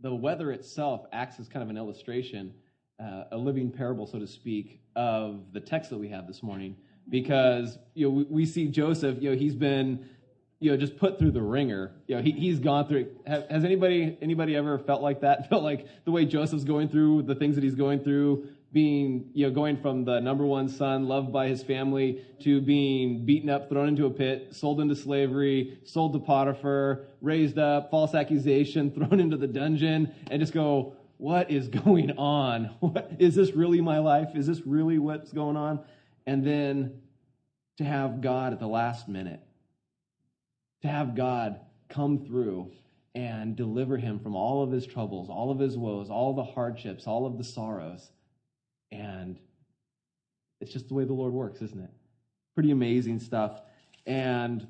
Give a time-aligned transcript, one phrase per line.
[0.00, 2.52] the weather itself acts as kind of an illustration,
[3.00, 6.76] uh, a living parable, so to speak, of the text that we have this morning.
[7.08, 10.08] Because you know we, we see Joseph, you know, he's been
[10.60, 11.92] you know just put through the ringer.
[12.06, 13.08] You know, he, he's gone through.
[13.26, 15.48] Has anybody anybody ever felt like that?
[15.50, 19.46] Felt like the way Joseph's going through the things that he's going through, being you
[19.46, 23.68] know going from the number one son, loved by his family, to being beaten up,
[23.68, 29.20] thrown into a pit, sold into slavery, sold to Potiphar, raised up, false accusation, thrown
[29.20, 32.76] into the dungeon, and just go, what is going on?
[32.80, 34.30] What, is this really my life?
[34.34, 35.80] Is this really what's going on?
[36.26, 37.00] And then
[37.78, 39.40] to have God at the last minute,
[40.82, 42.72] to have God come through
[43.14, 47.06] and deliver him from all of his troubles, all of his woes, all the hardships,
[47.06, 48.10] all of the sorrows.
[48.90, 49.38] And
[50.60, 51.90] it's just the way the Lord works, isn't it?
[52.54, 53.60] Pretty amazing stuff.
[54.06, 54.66] And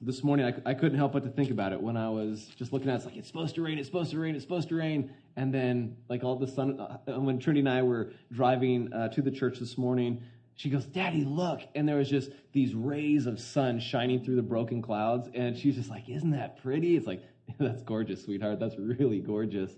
[0.00, 2.72] this morning, I, I, couldn't help but to think about it when I was just
[2.72, 2.96] looking at it.
[2.96, 5.10] It's like, it's supposed to rain, it's supposed to rain, it's supposed to rain.
[5.36, 9.22] And then, like, all the sun, uh, when Trinity and I were driving uh, to
[9.22, 10.22] the church this morning,
[10.56, 11.60] she goes, Daddy, look.
[11.74, 15.28] And there was just these rays of sun shining through the broken clouds.
[15.34, 16.96] And she's just like, Isn't that pretty?
[16.96, 17.22] It's like,
[17.58, 18.58] That's gorgeous, sweetheart.
[18.58, 19.70] That's really gorgeous.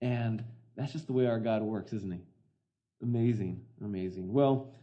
[0.00, 0.44] And
[0.76, 2.20] that's just the way our God works, isn't he?
[3.00, 4.32] Amazing, amazing.
[4.32, 4.74] Well,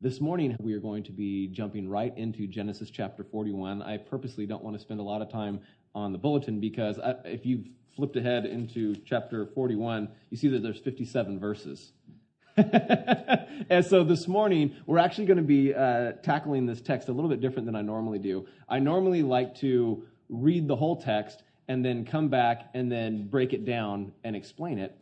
[0.00, 3.82] this morning we are going to be jumping right into Genesis chapter 41.
[3.82, 5.60] I purposely don't want to spend a lot of time
[5.94, 10.62] on the bulletin because I, if you've flipped ahead into chapter 41, you see that
[10.64, 11.92] there's 57 verses.
[12.56, 17.30] and so this morning, we're actually going to be uh, tackling this text a little
[17.30, 18.48] bit different than I normally do.
[18.68, 23.52] I normally like to read the whole text and then come back and then break
[23.52, 24.98] it down and explain it.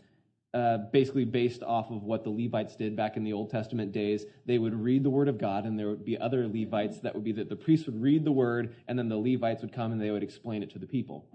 [0.55, 4.25] Uh, basically, based off of what the Levites did back in the Old Testament days,
[4.47, 7.25] they would read the Word of God, and there would be other Levites that would
[7.25, 10.01] be that the priests would read the Word, and then the Levites would come and
[10.01, 11.27] they would explain it to the people.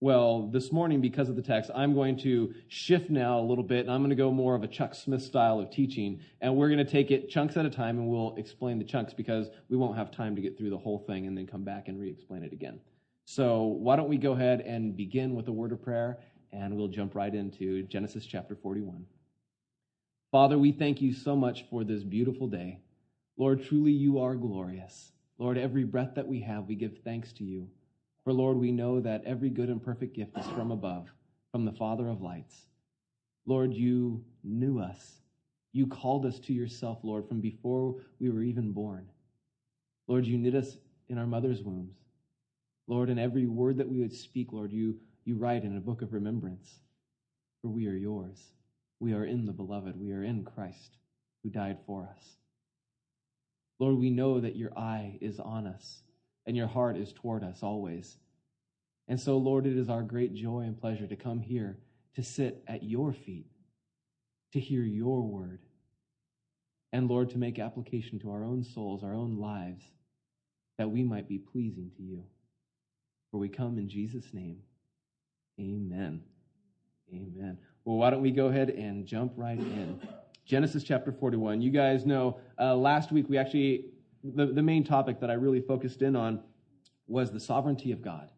[0.00, 3.80] Well, this morning, because of the text, I'm going to shift now a little bit,
[3.80, 6.20] and I'm going to go more of a Chuck Smith style of teaching.
[6.42, 9.14] And we're going to take it chunks at a time, and we'll explain the chunks
[9.14, 11.88] because we won't have time to get through the whole thing and then come back
[11.88, 12.78] and re explain it again.
[13.24, 16.18] So, why don't we go ahead and begin with a word of prayer,
[16.52, 19.04] and we'll jump right into Genesis chapter 41.
[20.32, 22.80] Father, we thank you so much for this beautiful day.
[23.36, 25.12] Lord, truly you are glorious.
[25.38, 27.68] Lord, every breath that we have, we give thanks to you.
[28.24, 31.08] For Lord, we know that every good and perfect gift is from above,
[31.52, 32.66] from the Father of lights.
[33.46, 35.20] Lord, you knew us.
[35.72, 39.08] You called us to yourself, Lord, from before we were even born.
[40.08, 40.76] Lord, you knit us
[41.08, 41.94] in our mother's wombs.
[42.88, 46.00] Lord, in every word that we would speak, Lord, you, you write in a book
[46.00, 46.78] of remembrance.
[47.60, 48.38] For we are yours.
[49.00, 50.00] We are in the beloved.
[50.00, 50.96] We are in Christ
[51.42, 52.24] who died for us.
[53.78, 56.02] Lord, we know that your eye is on us
[56.46, 58.16] and your heart is toward us always.
[59.08, 61.78] And so, Lord, it is our great joy and pleasure to come here
[62.14, 63.46] to sit at your feet,
[64.52, 65.60] to hear your word,
[66.92, 69.84] and, Lord, to make application to our own souls, our own lives,
[70.78, 72.24] that we might be pleasing to you.
[73.30, 74.60] For we come in Jesus' name.
[75.58, 76.22] Amen.
[77.12, 77.58] Amen.
[77.84, 80.00] Well, why don't we go ahead and jump right in?
[80.44, 81.60] Genesis chapter 41.
[81.60, 83.86] You guys know uh, last week we actually
[84.34, 86.40] the, the main topic that I really focused in on
[87.06, 88.28] was the sovereignty of God,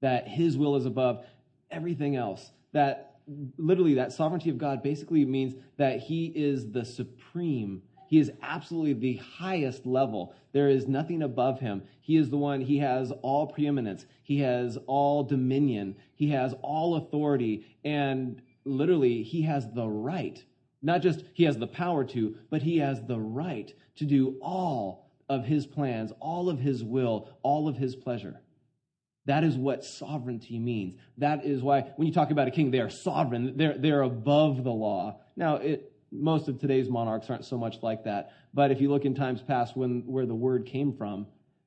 [0.00, 1.24] that his will is above
[1.70, 3.16] everything else, that
[3.56, 8.92] literally that sovereignty of God basically means that he is the supreme he is absolutely
[8.92, 10.34] the highest level.
[10.52, 11.84] There is nothing above him.
[12.02, 14.04] He is the one, he has all preeminence.
[14.22, 15.96] He has all dominion.
[16.14, 17.64] He has all authority.
[17.86, 20.44] And literally, he has the right.
[20.82, 25.10] Not just he has the power to, but he has the right to do all
[25.30, 28.42] of his plans, all of his will, all of his pleasure.
[29.24, 30.96] That is what sovereignty means.
[31.16, 33.56] That is why when you talk about a king, they are sovereign.
[33.56, 35.20] They're, they're above the law.
[35.34, 38.32] Now, it, most of today's monarchs aren't so much like that.
[38.52, 41.26] But if you look in times past when, where the word came from,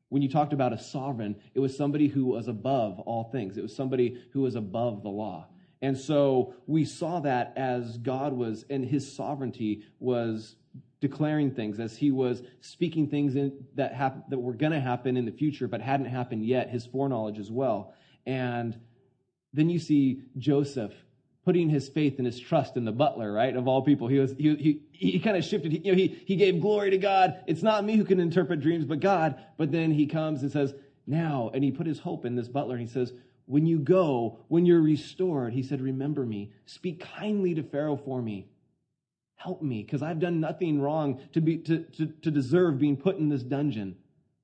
[0.09, 3.57] when you talked about a sovereign, it was somebody who was above all things.
[3.57, 5.47] It was somebody who was above the law.
[5.81, 10.55] And so we saw that as God was, and his sovereignty was
[11.02, 15.17] declaring things, as he was speaking things in, that, hap- that were going to happen
[15.17, 17.93] in the future but hadn't happened yet, his foreknowledge as well.
[18.25, 18.79] And
[19.53, 20.93] then you see Joseph
[21.46, 23.56] putting his faith and his trust in the butler, right?
[23.56, 24.08] Of all people.
[24.08, 25.72] He was, he, he, he kind of shifted.
[25.72, 27.40] He, you know, he, he gave glory to God.
[27.46, 29.36] It's not me who can interpret dreams, but God.
[29.58, 30.74] But then he comes and says,
[31.06, 32.76] now, and he put his hope in this butler.
[32.76, 33.14] And he says,
[33.46, 36.52] when you go, when you're restored, he said, remember me.
[36.66, 38.47] Speak kindly to Pharaoh for me.
[39.36, 43.18] Help me, because I've done nothing wrong to, be, to, to, to deserve being put
[43.18, 43.96] in this dungeon.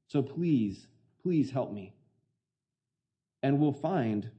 [0.06, 0.86] So please,
[1.24, 1.94] please help me.
[3.42, 4.30] And we'll find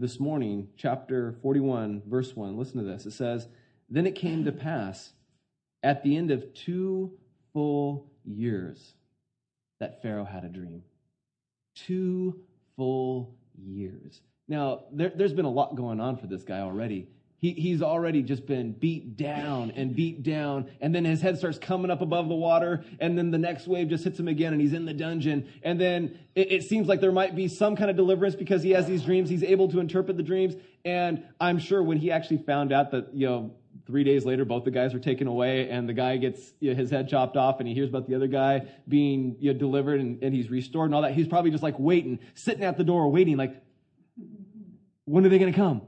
[0.00, 2.56] this morning, chapter 41, verse 1.
[2.56, 3.04] Listen to this.
[3.04, 3.46] It says,
[3.90, 5.12] Then it came to pass
[5.82, 7.12] at the end of two
[7.52, 8.94] full years
[9.78, 10.82] that Pharaoh had a dream.
[11.74, 12.40] Two
[12.76, 14.22] full years.
[14.48, 17.06] Now, there, has been a lot going on for this guy already.
[17.40, 21.58] He, he's already just been beat down and beat down, and then his head starts
[21.58, 24.60] coming up above the water, and then the next wave just hits him again, and
[24.60, 25.48] he's in the dungeon.
[25.62, 28.72] And then it, it seems like there might be some kind of deliverance because he
[28.72, 29.30] has these dreams.
[29.30, 30.54] He's able to interpret the dreams,
[30.84, 33.54] and I'm sure when he actually found out that, you know,
[33.86, 36.76] three days later, both the guys are taken away, and the guy gets you know,
[36.76, 39.98] his head chopped off, and he hears about the other guy being you know, delivered,
[39.98, 41.14] and, and he's restored, and all that.
[41.14, 43.62] He's probably just like waiting, sitting at the door, waiting, like,
[45.06, 45.82] when are they going to come?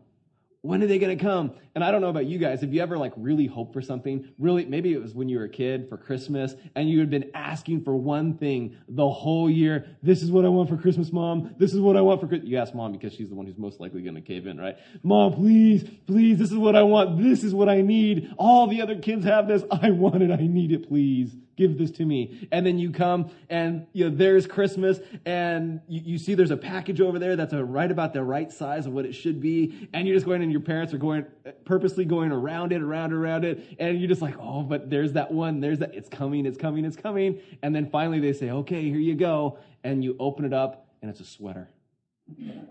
[0.62, 1.52] When are they going to come?
[1.74, 2.60] And I don't know about you guys.
[2.60, 4.28] Have you ever like really hoped for something?
[4.38, 7.30] Really, maybe it was when you were a kid for Christmas and you had been
[7.34, 9.96] asking for one thing the whole year.
[10.02, 11.54] This is what I want for Christmas, mom.
[11.58, 12.48] This is what I want for Christmas.
[12.48, 14.76] You ask mom because she's the one who's most likely going to cave in, right?
[15.02, 17.20] Mom, please, please, this is what I want.
[17.20, 18.32] This is what I need.
[18.38, 19.64] All the other kids have this.
[19.70, 20.30] I want it.
[20.30, 22.48] I need it, please give this to me.
[22.50, 26.56] And then you come and you know, there's Christmas and you, you see there's a
[26.56, 29.88] package over there that's a, right about the right size of what it should be.
[29.92, 31.24] And you're just going and your parents are going,
[31.64, 33.76] purposely going around it, around, around it.
[33.78, 35.60] And you're just like, oh, but there's that one.
[35.60, 35.94] There's that.
[35.94, 36.46] It's coming.
[36.46, 36.84] It's coming.
[36.84, 37.40] It's coming.
[37.62, 39.58] And then finally they say, okay, here you go.
[39.84, 41.68] And you open it up and it's a sweater.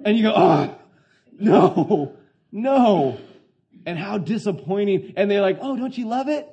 [0.03, 0.75] And you go, oh,
[1.39, 2.17] no,
[2.51, 3.17] no.
[3.85, 5.13] And how disappointing.
[5.15, 6.47] And they're like, oh, don't you love it?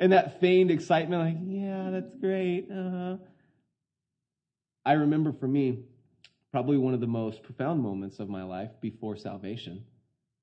[0.00, 2.68] And that feigned excitement, like, yeah, that's great.
[2.70, 3.16] Uh-huh.
[4.84, 5.84] I remember for me,
[6.50, 9.84] probably one of the most profound moments of my life before salvation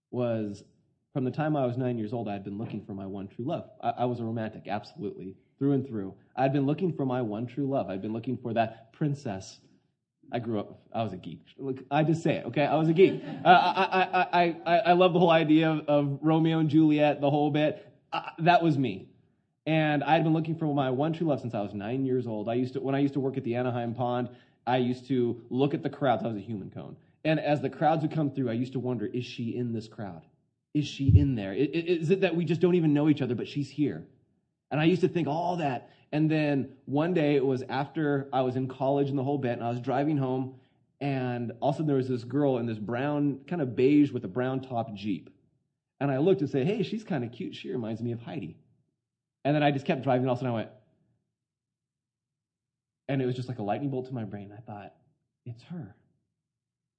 [0.09, 0.63] was
[1.13, 3.27] from the time I was nine years old, I had been looking for my one
[3.27, 3.69] true love.
[3.81, 6.13] I, I was a romantic, absolutely, through and through.
[6.35, 7.89] I'd been looking for my one true love.
[7.89, 9.59] I'd been looking for that princess.
[10.31, 11.41] I grew up, I was a geek.
[11.57, 12.65] Look, I just say it, okay?
[12.65, 13.21] I was a geek.
[13.45, 17.19] Uh, I, I, I, I, I love the whole idea of, of Romeo and Juliet,
[17.19, 17.91] the whole bit.
[18.13, 19.10] Uh, that was me.
[19.65, 22.25] And I had been looking for my one true love since I was nine years
[22.25, 22.49] old.
[22.49, 24.29] I used to, when I used to work at the Anaheim Pond,
[24.65, 26.23] I used to look at the crowds.
[26.23, 26.97] I was a human cone.
[27.23, 29.87] And as the crowds would come through, I used to wonder, is she in this
[29.87, 30.23] crowd?
[30.73, 31.53] Is she in there?
[31.53, 34.07] Is it that we just don't even know each other, but she's here?
[34.71, 35.89] And I used to think all that.
[36.11, 39.51] And then one day, it was after I was in college and the whole bit,
[39.51, 40.55] and I was driving home,
[40.99, 44.11] and all of a sudden there was this girl in this brown, kind of beige
[44.11, 45.29] with a brown top Jeep.
[45.99, 47.53] And I looked and said, hey, she's kind of cute.
[47.55, 48.57] She reminds me of Heidi.
[49.43, 50.69] And then I just kept driving, and all of a sudden I went,
[53.07, 54.53] and it was just like a lightning bolt to my brain.
[54.55, 54.93] I thought,
[55.45, 55.95] it's her.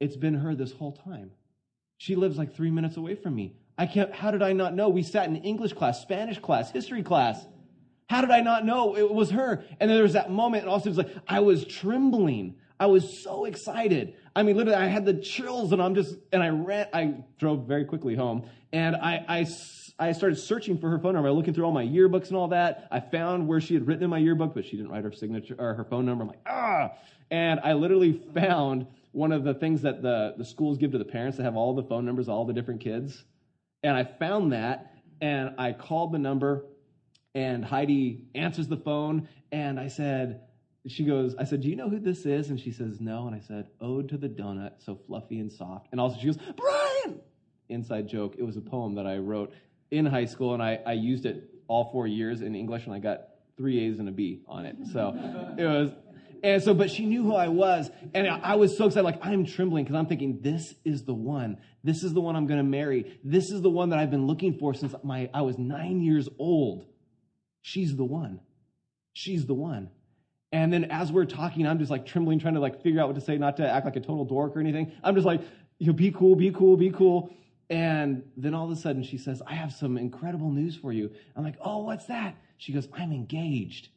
[0.00, 1.31] It's been her this whole time.
[1.99, 3.55] She lives like three minutes away from me.
[3.79, 4.89] I can't, how did I not know?
[4.89, 7.47] We sat in English class, Spanish class, history class.
[8.11, 9.65] How did I not know it was her?
[9.81, 12.56] And then there was that moment, and also it was like, I was trembling.
[12.79, 14.15] I was so excited.
[14.35, 17.67] I mean, literally, I had the chills, and I'm just, and I ran, I drove
[17.69, 19.44] very quickly home, and I, I
[19.99, 22.49] I started searching for her phone number, I looking through all my yearbooks and all
[22.49, 22.89] that.
[22.91, 25.55] I found where she had written in my yearbook, but she didn't write her signature
[25.59, 26.23] or her phone number.
[26.23, 26.93] I'm like, ah!
[27.31, 31.05] And I literally found one of the things that the, the schools give to the
[31.05, 33.23] parents that have all the phone numbers, all the different kids.
[33.83, 36.65] And I found that, and I called the number,
[37.35, 40.41] and Heidi answers the phone, and I said,
[40.89, 42.50] she goes, I said, Do you know who this is?
[42.50, 43.27] And she says, No.
[43.27, 45.89] And I said, Ode to the Donut, so fluffy and soft.
[45.93, 47.21] And also she goes, Brian!
[47.69, 48.35] Inside joke.
[48.37, 49.55] It was a poem that I wrote
[49.93, 52.99] in high school, and I, I used it all four years in English, and I
[52.99, 54.77] got three A's and a B on it.
[54.93, 55.15] So
[55.56, 55.91] it was,
[56.43, 59.05] and so, but she knew who I was, and I was so excited.
[59.05, 61.58] Like I'm trembling because I'm thinking, this is the one.
[61.84, 63.20] This is the one I'm going to marry.
[63.22, 66.29] This is the one that I've been looking for since my I was nine years
[66.39, 66.87] old.
[67.61, 68.41] She's the one.
[69.13, 69.91] She's the one.
[70.51, 73.15] And then as we're talking, I'm just like trembling, trying to like figure out what
[73.15, 74.93] to say, not to act like a total dork or anything.
[75.05, 75.43] I'm just like,
[75.79, 77.31] you know, be cool, be cool, be cool.
[77.72, 81.10] And then all of a sudden she says, I have some incredible news for you.
[81.34, 82.36] I'm like, oh, what's that?
[82.58, 83.88] She goes, I'm engaged.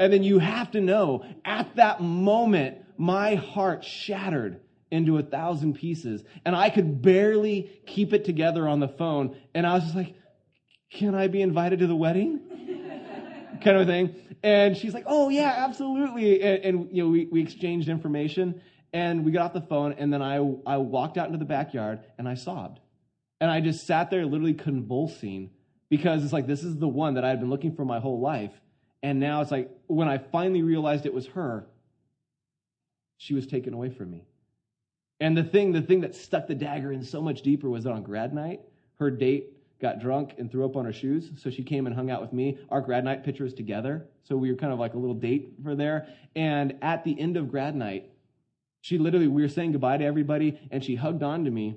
[0.00, 4.60] and then you have to know, at that moment, my heart shattered
[4.90, 6.24] into a thousand pieces.
[6.44, 9.36] And I could barely keep it together on the phone.
[9.54, 10.16] And I was just like,
[10.90, 12.40] can I be invited to the wedding?
[13.62, 14.16] kind of thing.
[14.42, 16.42] And she's like, oh, yeah, absolutely.
[16.42, 18.60] And, and you know, we, we exchanged information.
[18.92, 22.00] And we got off the phone, and then I, I walked out into the backyard
[22.16, 22.80] and I sobbed.
[23.40, 25.50] And I just sat there literally convulsing
[25.90, 28.20] because it's like, this is the one that I had been looking for my whole
[28.20, 28.52] life.
[29.02, 31.66] And now it's like, when I finally realized it was her,
[33.16, 34.24] she was taken away from me.
[35.20, 37.92] And the thing, the thing that stuck the dagger in so much deeper was that
[37.92, 38.60] on grad night,
[38.98, 41.30] her date got drunk and threw up on her shoes.
[41.36, 42.58] So she came and hung out with me.
[42.70, 44.06] Our grad night picture is together.
[44.24, 46.08] So we were kind of like a little date for there.
[46.34, 48.10] And at the end of grad night,
[48.80, 51.76] She literally, we were saying goodbye to everybody, and she hugged on to me,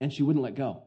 [0.00, 0.82] and she wouldn't let go.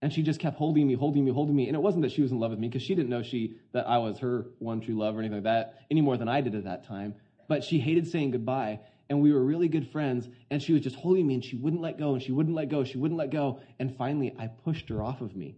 [0.00, 1.66] And she just kept holding me, holding me, holding me.
[1.66, 3.56] And it wasn't that she was in love with me, because she didn't know she
[3.72, 6.40] that I was her one true love or anything like that, any more than I
[6.40, 7.14] did at that time.
[7.48, 10.96] But she hated saying goodbye, and we were really good friends, and she was just
[10.96, 13.30] holding me, and she wouldn't let go, and she wouldn't let go, she wouldn't let
[13.30, 13.60] go.
[13.78, 15.56] And finally, I pushed her off of me.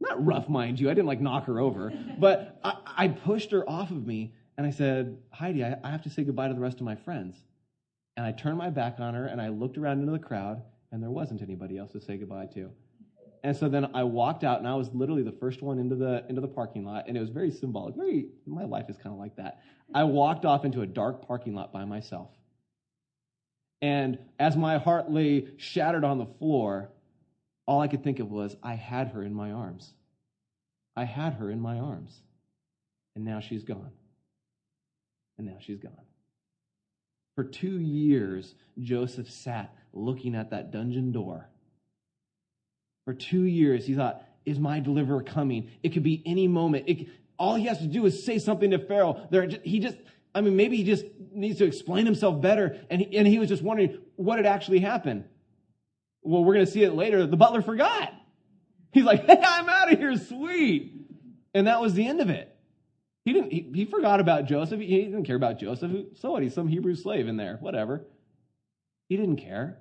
[0.00, 0.90] Not rough, mind you.
[0.90, 4.66] I didn't like knock her over, but I, I pushed her off of me, and
[4.66, 7.36] I said, Heidi, I, I have to say goodbye to the rest of my friends.
[8.16, 11.02] And I turned my back on her and I looked around into the crowd and
[11.02, 12.70] there wasn't anybody else to say goodbye to.
[13.44, 16.24] And so then I walked out and I was literally the first one into the
[16.28, 17.94] into the parking lot and it was very symbolic.
[17.94, 19.60] Very my life is kind of like that.
[19.94, 22.30] I walked off into a dark parking lot by myself.
[23.82, 26.90] And as my heart lay shattered on the floor,
[27.66, 29.92] all I could think of was I had her in my arms.
[30.96, 32.18] I had her in my arms.
[33.14, 33.92] And now she's gone.
[35.38, 35.92] And now she's gone.
[37.36, 41.48] For two years, Joseph sat looking at that dungeon door.
[43.04, 45.70] For two years, he thought, Is my deliverer coming?
[45.82, 46.84] It could be any moment.
[46.88, 49.28] It, all he has to do is say something to Pharaoh.
[49.30, 49.98] There, he just,
[50.34, 52.80] I mean, maybe he just needs to explain himself better.
[52.88, 55.24] And he, and he was just wondering what had actually happened.
[56.22, 57.26] Well, we're going to see it later.
[57.26, 58.14] The butler forgot.
[58.92, 60.16] He's like, Hey, I'm out of here.
[60.16, 61.06] Sweet.
[61.52, 62.55] And that was the end of it.
[63.26, 63.52] He didn't.
[63.52, 64.78] He, he, forgot about Joseph.
[64.78, 65.90] He didn't care about Joseph.
[66.14, 66.44] So what?
[66.44, 67.56] He's some Hebrew slave in there.
[67.60, 68.06] Whatever.
[69.08, 69.78] He didn't care.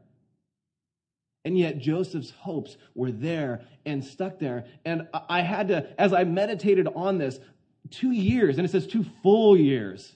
[1.46, 4.66] And yet Joseph's hopes were there and stuck there.
[4.84, 7.40] And I had to, as I meditated on this,
[7.92, 10.16] two years, and it says two full years.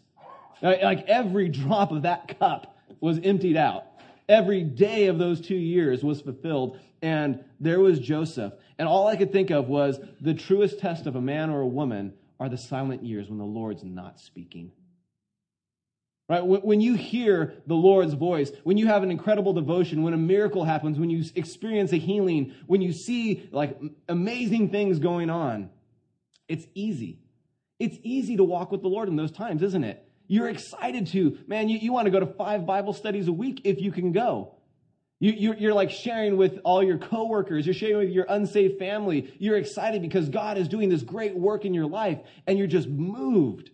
[0.63, 3.85] Uh, like every drop of that cup was emptied out.
[4.27, 6.79] Every day of those two years was fulfilled.
[7.03, 8.53] And there was Joseph.
[8.79, 11.67] And all I could think of was the truest test of a man or a
[11.67, 14.71] woman are the silent years when the Lord's not speaking.
[16.29, 16.45] Right?
[16.45, 20.63] When you hear the Lord's voice, when you have an incredible devotion, when a miracle
[20.63, 25.71] happens, when you experience a healing, when you see like amazing things going on,
[26.47, 27.19] it's easy.
[27.79, 30.05] It's easy to walk with the Lord in those times, isn't it?
[30.27, 33.61] You're excited to, man, you, you want to go to five Bible studies a week
[33.63, 34.53] if you can go.
[35.19, 37.65] You, you're, you're like sharing with all your coworkers.
[37.65, 39.33] You're sharing with your unsafe family.
[39.37, 42.87] You're excited because God is doing this great work in your life and you're just
[42.87, 43.71] moved.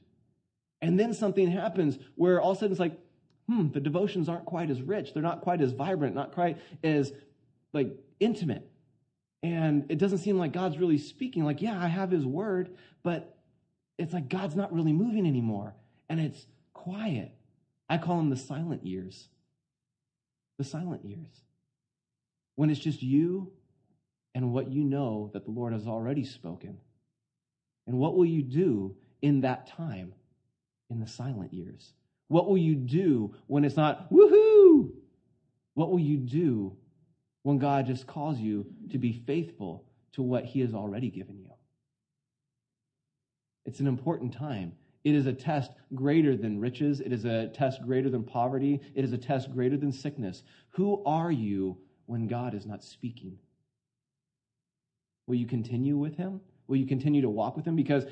[0.81, 2.99] And then something happens where all of a sudden it's like,
[3.47, 5.13] hmm, the devotions aren't quite as rich.
[5.13, 7.13] They're not quite as vibrant, not quite as
[7.73, 8.67] like intimate.
[9.43, 11.45] And it doesn't seem like God's really speaking.
[11.45, 13.37] Like, yeah, I have his word, but
[13.99, 15.75] it's like God's not really moving anymore.
[16.09, 17.31] And it's quiet.
[17.87, 19.29] I call them the silent years
[20.57, 21.43] the silent years,
[22.55, 23.51] when it's just you
[24.33, 26.77] and what you know that the Lord has already spoken.
[27.87, 30.13] And what will you do in that time,
[30.89, 31.93] in the silent years?
[32.27, 34.91] What will you do when it's not woohoo?
[35.73, 36.75] What will you do
[37.43, 41.51] when God just calls you to be faithful to what He has already given you?
[43.65, 44.73] It's an important time.
[45.05, 46.99] It is a test greater than riches.
[46.99, 48.81] It is a test greater than poverty.
[48.95, 50.41] It is a test greater than sickness.
[50.71, 53.37] Who are you when God is not speaking?
[55.27, 56.41] Will you continue with him?
[56.67, 57.75] Will you continue to walk with him?
[57.75, 58.05] Because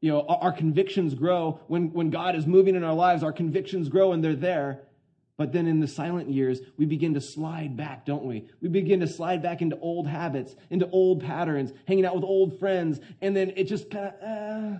[0.00, 3.88] you know our, convictions grow when, when God is moving in our lives, our convictions
[3.88, 4.82] grow and they're there.
[5.36, 8.48] But then in the silent years, we begin to slide back, don't we?
[8.62, 12.58] We begin to slide back into old habits, into old patterns, hanging out with old
[12.58, 14.78] friends, and then it just kind of, uh,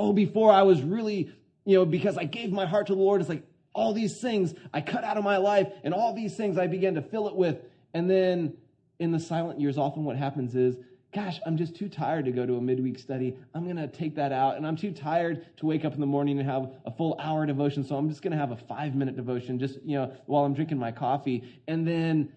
[0.00, 1.30] oh, before I was really,
[1.66, 4.54] you know, because I gave my heart to the Lord, it's like all these things
[4.72, 7.36] I cut out of my life and all these things I began to fill it
[7.36, 7.58] with.
[7.92, 8.54] And then
[8.98, 10.76] in the silent years, often what happens is,
[11.12, 13.36] gosh, I'm just too tired to go to a midweek study.
[13.54, 14.56] I'm going to take that out.
[14.56, 17.44] And I'm too tired to wake up in the morning and have a full hour
[17.44, 17.84] devotion.
[17.84, 20.54] So I'm just going to have a five minute devotion just, you know, while I'm
[20.54, 21.44] drinking my coffee.
[21.68, 22.32] And then,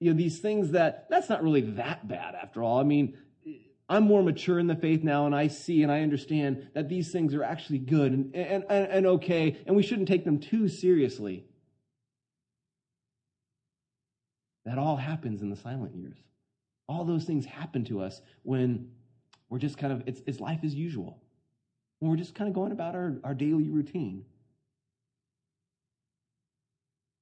[0.00, 2.80] you know, these things that, that's not really that bad after all.
[2.80, 3.16] I mean,
[3.88, 7.12] I'm more mature in the faith now, and I see and I understand that these
[7.12, 10.68] things are actually good and, and, and, and okay, and we shouldn't take them too
[10.68, 11.44] seriously.
[14.64, 16.16] That all happens in the silent years.
[16.88, 18.90] All those things happen to us when
[19.50, 21.20] we're just kind of, it's, it's life as usual.
[21.98, 24.24] When we're just kind of going about our, our daily routine.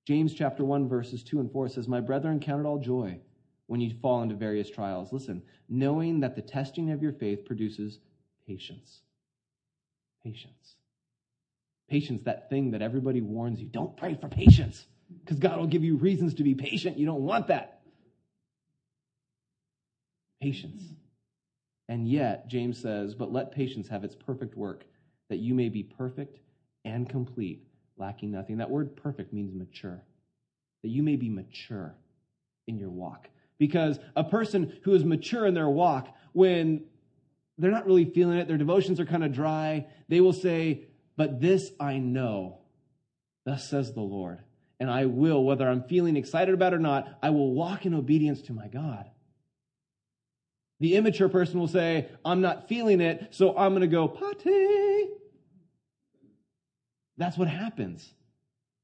[0.07, 3.21] James chapter 1, verses 2 and 4 says, My brethren, count it all joy
[3.73, 5.15] when you fall into various trials.
[5.15, 8.01] Listen, knowing that the testing of your faith produces
[8.47, 9.01] patience.
[10.23, 10.75] Patience.
[11.89, 13.67] Patience, that thing that everybody warns you.
[13.67, 14.85] Don't pray for patience
[15.25, 16.99] because God will give you reasons to be patient.
[16.99, 17.81] You don't want that.
[20.43, 20.83] Patience.
[21.89, 24.85] And yet, James says, but let patience have its perfect work,
[25.31, 26.41] that you may be perfect
[26.85, 27.65] and complete,
[27.97, 28.59] lacking nothing.
[28.59, 30.05] That word perfect means mature,
[30.83, 31.95] that you may be mature
[32.67, 33.31] in your walk.
[33.63, 36.83] Because a person who is mature in their walk, when
[37.57, 41.41] they're not really feeling it, their devotions are kind of dry, they will say, But
[41.41, 42.59] this I know,
[43.47, 44.41] thus says the Lord.
[44.81, 47.95] And I will, whether I'm feeling excited about it or not, I will walk in
[47.95, 49.09] obedience to my God.
[50.81, 55.09] The immature person will say, I'm not feeling it, so I'm going to go pate.
[57.17, 58.13] That's what happens.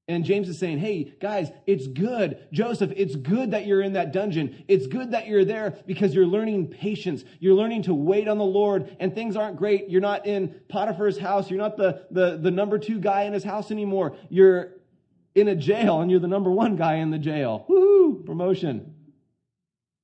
[0.09, 2.49] And James is saying, hey, guys, it's good.
[2.51, 4.65] Joseph, it's good that you're in that dungeon.
[4.67, 7.25] It's good that you're there because you're learning patience.
[7.41, 9.91] You're learning to wait on the Lord and things aren't great.
[9.91, 11.51] You're not in Potiphar's house.
[11.51, 14.17] You're not the, the, the number two guy in his house anymore.
[14.31, 14.73] You're
[15.35, 17.67] in a jail and you're the number one guy in the jail.
[17.69, 18.25] Woohoo!
[18.25, 18.95] Promotion.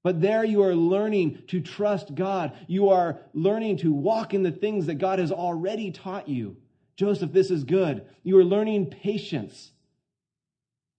[0.02, 2.52] But there you are learning to trust God.
[2.66, 6.58] You are learning to walk in the things that God has already taught you.
[6.96, 8.06] Joseph, this is good.
[8.22, 9.72] You are learning patience.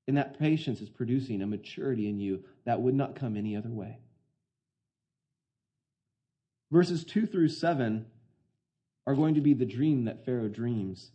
[0.08, 3.70] And that patience is producing a maturity in you that would not come any other
[3.70, 4.00] way.
[6.72, 8.06] Verses 2 through 7
[9.08, 11.12] are going to be the dream that Pharaoh dreams.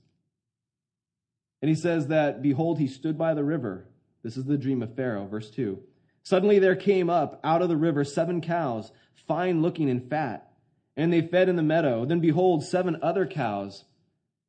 [1.62, 3.86] And he says that, Behold, he stood by the river.
[4.22, 5.78] This is the dream of Pharaoh, verse 2.
[6.22, 8.92] Suddenly there came up out of the river seven cows,
[9.26, 10.52] fine looking and fat,
[10.96, 12.04] and they fed in the meadow.
[12.04, 13.84] Then behold, seven other cows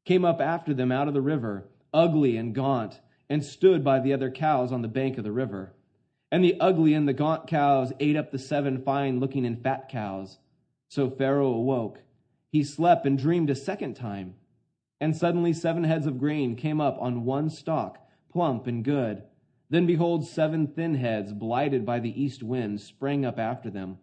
[0.05, 2.99] came up after them out of the river, ugly and gaunt
[3.31, 5.71] and stood by the other cows on the bank of the river.
[6.33, 9.87] And the ugly and the gaunt cows ate up the seven fine looking and fat
[9.87, 10.37] cows.
[10.89, 11.99] So Pharaoh awoke.
[12.49, 14.35] He slept and dreamed a second time.
[14.99, 19.23] And suddenly seven heads of grain came up on one stalk, plump and good.
[19.69, 23.99] Then behold, seven thin heads, blighted by the east wind, sprang up after them.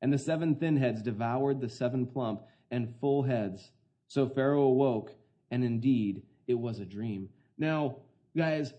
[0.00, 3.72] And the seven thin heads devoured the seven plump and full heads.
[4.06, 5.16] So Pharaoh awoke,
[5.50, 7.30] and indeed it was a dream.
[7.58, 7.96] Now,
[8.36, 8.72] Guys,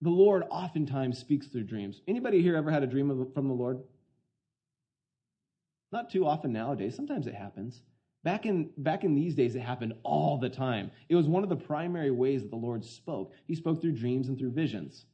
[0.00, 2.00] the Lord oftentimes speaks through dreams.
[2.08, 3.78] Anybody here ever had a dream from the Lord?
[5.92, 6.94] Not too often nowadays.
[6.94, 7.82] Sometimes it happens.
[8.22, 10.90] Back in, back in these days, it happened all the time.
[11.08, 13.32] It was one of the primary ways that the Lord spoke.
[13.46, 15.06] He spoke through dreams and through visions.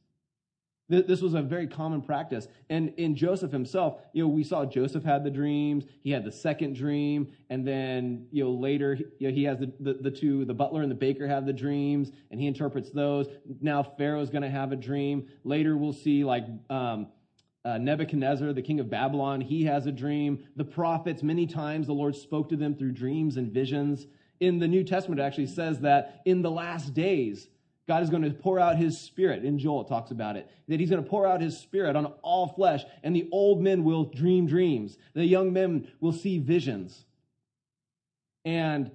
[0.89, 2.47] This was a very common practice.
[2.69, 5.83] And in Joseph himself, you know, we saw Joseph had the dreams.
[6.01, 7.33] He had the second dream.
[7.49, 10.83] And then, you know, later, you know, he has the, the, the two, the butler
[10.83, 13.27] and the baker have the dreams, and he interprets those.
[13.59, 15.27] Now Pharaoh's going to have a dream.
[15.43, 17.07] Later, we'll see, like, um,
[17.65, 20.45] uh, Nebuchadnezzar, the king of Babylon, he has a dream.
[20.55, 24.07] The prophets, many times the Lord spoke to them through dreams and visions.
[24.39, 27.49] In the New Testament, it actually says that in the last days,
[27.87, 29.45] God is going to pour out his spirit.
[29.45, 30.49] In Joel, talks about it.
[30.67, 33.83] That he's going to pour out his spirit on all flesh, and the old men
[33.83, 34.97] will dream dreams.
[35.13, 37.05] The young men will see visions.
[38.43, 38.91] And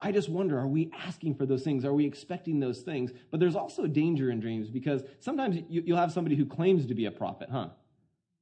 [0.00, 1.84] I just wonder are we asking for those things?
[1.84, 3.12] Are we expecting those things?
[3.30, 7.04] But there's also danger in dreams because sometimes you'll have somebody who claims to be
[7.04, 7.68] a prophet, huh?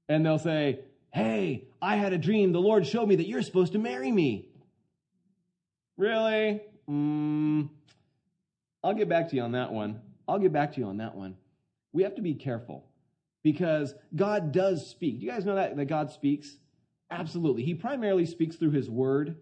[0.08, 0.80] And they'll say,
[1.12, 2.52] Hey, I had a dream.
[2.52, 4.48] The Lord showed me that you're supposed to marry me.
[5.96, 6.60] Really?
[6.88, 7.70] Mm,
[8.82, 10.00] I'll get back to you on that one.
[10.26, 11.36] I'll get back to you on that one.
[11.92, 12.84] We have to be careful
[13.42, 15.20] because God does speak.
[15.20, 16.56] Do you guys know that, that God speaks?
[17.10, 17.62] Absolutely.
[17.62, 19.36] He primarily speaks through his word.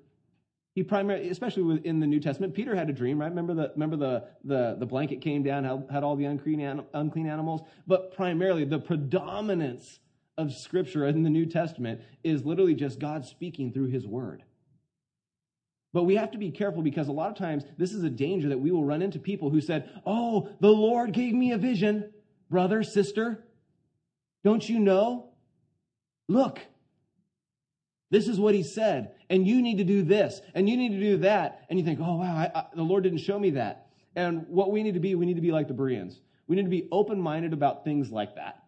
[0.74, 3.30] He primarily, especially in the New Testament, Peter had a dream, right?
[3.30, 7.26] Remember the remember the the, the blanket came down, had, had all the unclean unclean
[7.26, 7.62] animals.
[7.86, 10.00] But primarily, the predominance
[10.38, 14.42] of Scripture in the New Testament is literally just God speaking through His Word.
[15.96, 18.50] But we have to be careful because a lot of times this is a danger
[18.50, 22.12] that we will run into people who said, Oh, the Lord gave me a vision.
[22.50, 23.42] Brother, sister,
[24.44, 25.30] don't you know?
[26.28, 26.60] Look,
[28.10, 31.00] this is what he said, and you need to do this, and you need to
[31.00, 31.64] do that.
[31.70, 33.86] And you think, Oh, wow, I, I, the Lord didn't show me that.
[34.14, 36.20] And what we need to be, we need to be like the Bereans.
[36.46, 38.64] We need to be open minded about things like that.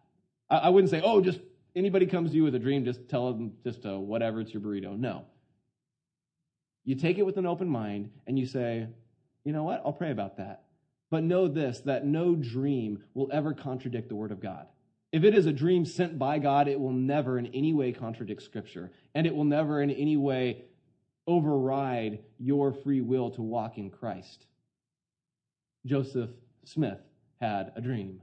[0.49, 1.41] I, I, wouldn't say, Oh, just
[1.75, 4.63] anybody comes to you with a dream, just tell them just uh, whatever, it's your
[4.63, 4.97] burrito.
[4.97, 5.25] No.
[6.89, 8.87] You take it with an open mind and you say,
[9.43, 9.83] you know what?
[9.85, 10.63] I'll pray about that.
[11.11, 14.65] But know this that no dream will ever contradict the Word of God.
[15.11, 18.41] If it is a dream sent by God, it will never in any way contradict
[18.41, 20.63] Scripture, and it will never in any way
[21.27, 24.47] override your free will to walk in Christ.
[25.85, 26.31] Joseph
[26.63, 27.01] Smith
[27.39, 28.19] had a dream.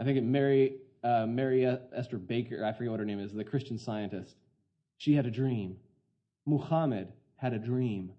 [0.00, 3.44] I think it Mary, uh, Mary Esther Baker, I forget what her name is, the
[3.44, 4.34] Christian scientist.
[4.96, 5.76] She had a dream.
[6.50, 8.12] Muhammad had a dream.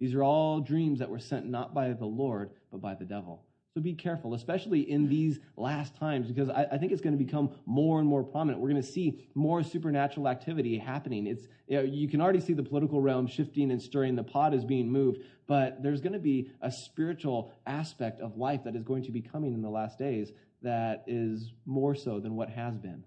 [0.00, 3.44] These are all dreams that were sent not by the Lord, but by the devil.
[3.72, 7.24] So be careful, especially in these last times, because I, I think it's going to
[7.24, 8.60] become more and more prominent.
[8.60, 11.26] We're going to see more supernatural activity happening.
[11.26, 14.14] It's you, know, you can already see the political realm shifting and stirring.
[14.14, 18.62] The pot is being moved, but there's going to be a spiritual aspect of life
[18.64, 22.36] that is going to be coming in the last days that is more so than
[22.36, 23.02] what has been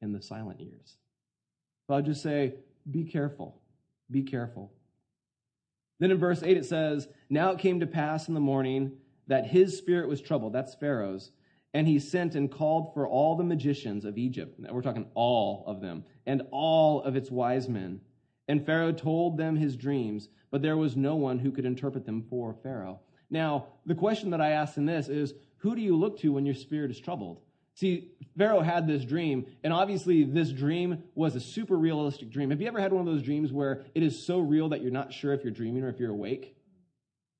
[0.00, 0.96] in the silent years.
[1.86, 2.54] So I'll just say,
[2.90, 3.60] be careful.
[4.10, 4.72] Be careful.
[6.00, 8.92] Then in verse 8 it says, Now it came to pass in the morning
[9.26, 10.52] that his spirit was troubled.
[10.52, 11.30] That's Pharaoh's.
[11.72, 14.60] And he sent and called for all the magicians of Egypt.
[14.70, 18.00] We're talking all of them, and all of its wise men.
[18.46, 22.22] And Pharaoh told them his dreams, but there was no one who could interpret them
[22.30, 23.00] for Pharaoh.
[23.28, 26.46] Now, the question that I ask in this is who do you look to when
[26.46, 27.40] your spirit is troubled?
[27.76, 32.50] See, Pharaoh had this dream, and obviously, this dream was a super realistic dream.
[32.50, 34.92] Have you ever had one of those dreams where it is so real that you're
[34.92, 36.56] not sure if you're dreaming or if you're awake?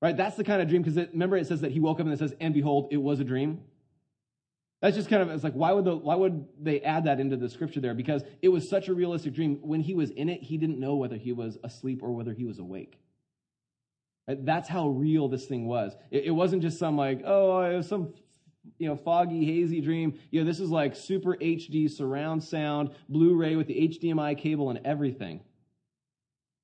[0.01, 0.15] Right?
[0.15, 2.19] That's the kind of dream, because remember it says that he woke up and it
[2.19, 3.61] says, and behold, it was a dream.
[4.81, 7.37] That's just kind of, it's like, why would, the, why would they add that into
[7.37, 7.93] the scripture there?
[7.93, 9.59] Because it was such a realistic dream.
[9.61, 12.43] When he was in it, he didn't know whether he was asleep or whether he
[12.43, 12.99] was awake.
[14.27, 15.95] That's how real this thing was.
[16.11, 18.13] It, it wasn't just some like, oh, some
[18.77, 20.19] you know, foggy, hazy dream.
[20.31, 24.79] You know, this is like super HD surround sound, Blu-ray with the HDMI cable and
[24.85, 25.41] everything.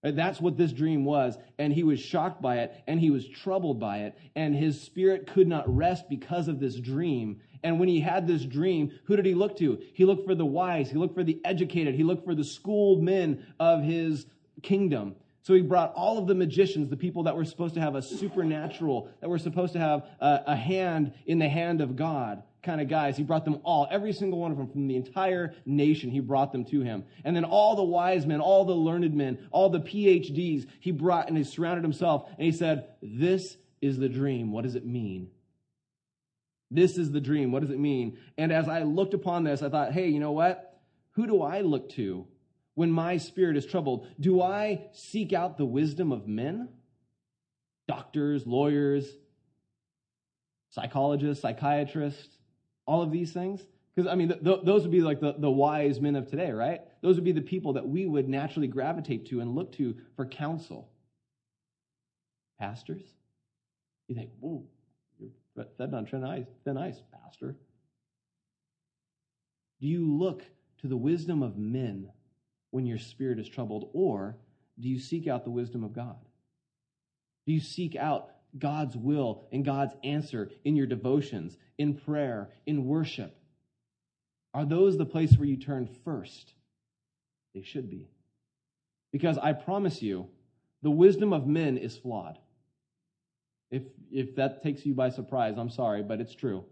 [0.04, 1.38] That's what this dream was.
[1.60, 4.18] And he was shocked by it and he was troubled by it.
[4.36, 7.40] And his spirit could not rest because of this dream.
[7.64, 9.80] And when he had this dream, who did he look to?
[9.94, 10.90] He looked for the wise.
[10.90, 11.94] He looked for the educated.
[11.94, 14.26] He looked for the schooled men of his
[14.64, 15.16] kingdom.
[15.44, 18.02] So he brought all of the magicians, the people that were supposed to have a
[18.02, 22.80] supernatural, that were supposed to have a, a hand in the hand of God kind
[22.80, 23.18] of guys.
[23.18, 26.52] He brought them all, every single one of them from the entire nation, he brought
[26.52, 27.06] them to him.
[27.24, 31.28] And then all the wise men, all the learned men, all the PhDs, he brought
[31.28, 34.52] and he surrounded himself and he said, This is the dream.
[34.52, 35.30] What does it mean?
[36.70, 37.52] This is the dream.
[37.52, 38.18] What does it mean?
[38.38, 40.80] And as I looked upon this, I thought, hey, you know what?
[41.12, 42.26] Who do I look to
[42.76, 44.08] when my spirit is troubled?
[44.20, 46.70] Do I seek out the wisdom of men?
[47.88, 49.06] Doctors, lawyers,
[50.70, 52.38] psychologists, psychiatrists,
[52.86, 53.62] all of these things?
[53.94, 56.52] Because, I mean, th- th- those would be like the, the wise men of today,
[56.52, 56.82] right?
[57.02, 60.26] Those would be the people that we would naturally gravitate to and look to for
[60.26, 60.90] counsel.
[62.60, 63.04] Pastors?
[64.08, 64.64] You think, whoa,
[65.20, 65.32] you're
[65.78, 67.58] fed on thin ice, thin ice, pastor.
[69.82, 70.44] Do you look
[70.82, 72.12] to the wisdom of men
[72.72, 74.38] when your spirit is troubled, or
[74.80, 76.18] do you seek out the wisdom of God?
[77.46, 82.86] Do you seek out God's will and God's answer in your devotions, in prayer, in
[82.86, 83.36] worship?
[84.54, 86.54] Are those the place where you turn first?
[87.54, 88.10] They should be.
[89.12, 90.28] Because I promise you,
[90.82, 92.38] the wisdom of men is flawed.
[93.70, 96.66] If, if that takes you by surprise, I'm sorry, but it's true.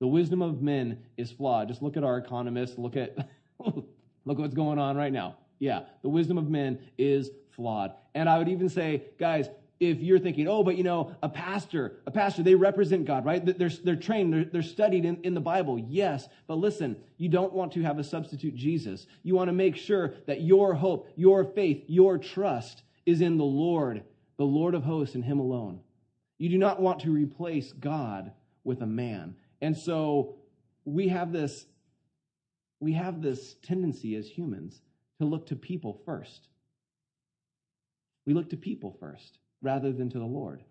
[0.00, 1.68] The wisdom of men is flawed.
[1.68, 3.16] Just look at our economists, look at
[4.24, 5.36] look what's going on right now.
[5.58, 7.92] Yeah, the wisdom of men is flawed.
[8.14, 9.48] And I would even say, guys,
[9.80, 13.44] if you're thinking, oh, but you know, a pastor, a pastor, they represent God, right?
[13.58, 15.78] They're, they're trained, they're, they're studied in, in the Bible.
[15.78, 19.06] Yes, but listen, you don't want to have a substitute Jesus.
[19.22, 23.44] You want to make sure that your hope, your faith, your trust is in the
[23.44, 24.02] Lord,
[24.36, 25.80] the Lord of hosts, and Him alone.
[26.38, 28.32] You do not want to replace God
[28.64, 29.36] with a man.
[29.60, 30.36] And so
[30.84, 31.66] we have this,
[32.80, 34.80] we have this tendency as humans
[35.20, 36.48] to look to people first.
[38.26, 40.62] We look to people first rather than to the Lord.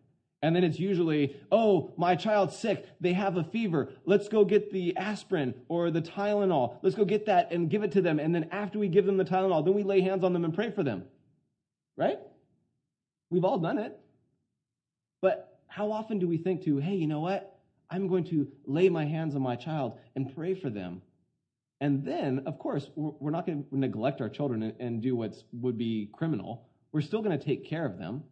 [0.44, 2.86] And then it's usually, oh, my child's sick.
[3.02, 3.90] They have a fever.
[4.06, 6.78] Let's go get the aspirin or the Tylenol.
[6.84, 8.20] Let's go get that and give it to them.
[8.20, 10.54] And then after we give them the Tylenol, then we lay hands on them and
[10.54, 11.06] pray for them.
[11.98, 12.20] Right?
[13.32, 14.00] We've all done it.
[15.22, 17.60] But how often do we think to, hey, you know what?
[17.90, 21.02] I'm going to lay my hands on my child and pray for them.
[21.80, 25.78] And then, of course, we're not going to neglect our children and do what would
[25.78, 26.68] be criminal.
[26.92, 28.24] We're still going to take care of them.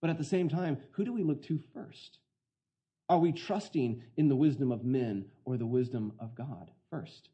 [0.00, 2.18] But at the same time, who do we look to first?
[3.08, 7.28] Are we trusting in the wisdom of men or the wisdom of God first?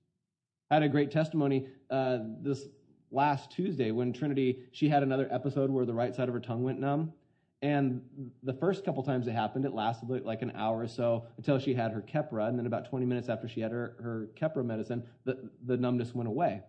[0.70, 2.66] I had a great testimony uh, this
[3.10, 6.62] last Tuesday when Trinity, she had another episode where the right side of her tongue
[6.62, 7.12] went numb.
[7.60, 8.02] And
[8.44, 11.74] the first couple times it happened, it lasted like an hour or so until she
[11.74, 12.48] had her Keppra.
[12.48, 16.14] And then about 20 minutes after she had her, her Keppra medicine, the, the numbness
[16.14, 16.62] went away.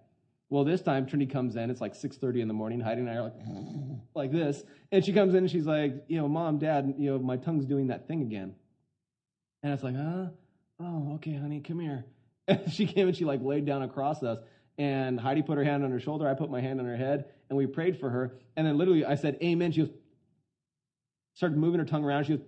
[0.49, 1.69] Well, this time Trinity comes in.
[1.69, 2.79] It's like 6:30 in the morning.
[2.79, 3.33] Heidi and I are like,
[4.15, 7.19] like this, and she comes in and she's like, you know, mom, dad, you know,
[7.19, 8.55] my tongue's doing that thing again.
[9.61, 10.27] And it's like, huh?
[10.79, 12.05] Oh, okay, honey, come here.
[12.47, 14.39] And she came and she like laid down across us,
[14.79, 16.27] and Heidi put her hand on her shoulder.
[16.27, 18.39] I put my hand on her head, and we prayed for her.
[18.55, 19.91] And then literally, I said, "Amen." She goes,
[21.39, 22.25] started moving her tongue around.
[22.25, 22.45] She goes,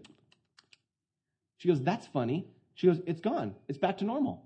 [1.60, 2.46] She goes, That's funny.
[2.76, 3.56] She goes, It's gone.
[3.70, 4.46] It's back to normal.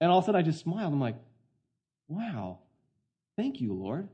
[0.00, 0.90] And all of a sudden I just smiled.
[0.94, 1.16] I'm like,
[2.08, 2.60] Wow,
[3.36, 4.08] thank you, Lord.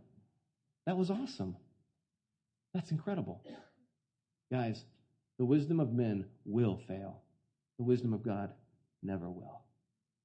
[0.87, 1.55] That was awesome.
[2.75, 3.45] That's incredible.
[4.51, 4.85] Guys,
[5.39, 7.23] the wisdom of men will fail.
[7.79, 8.51] The wisdom of God
[9.05, 9.61] never will.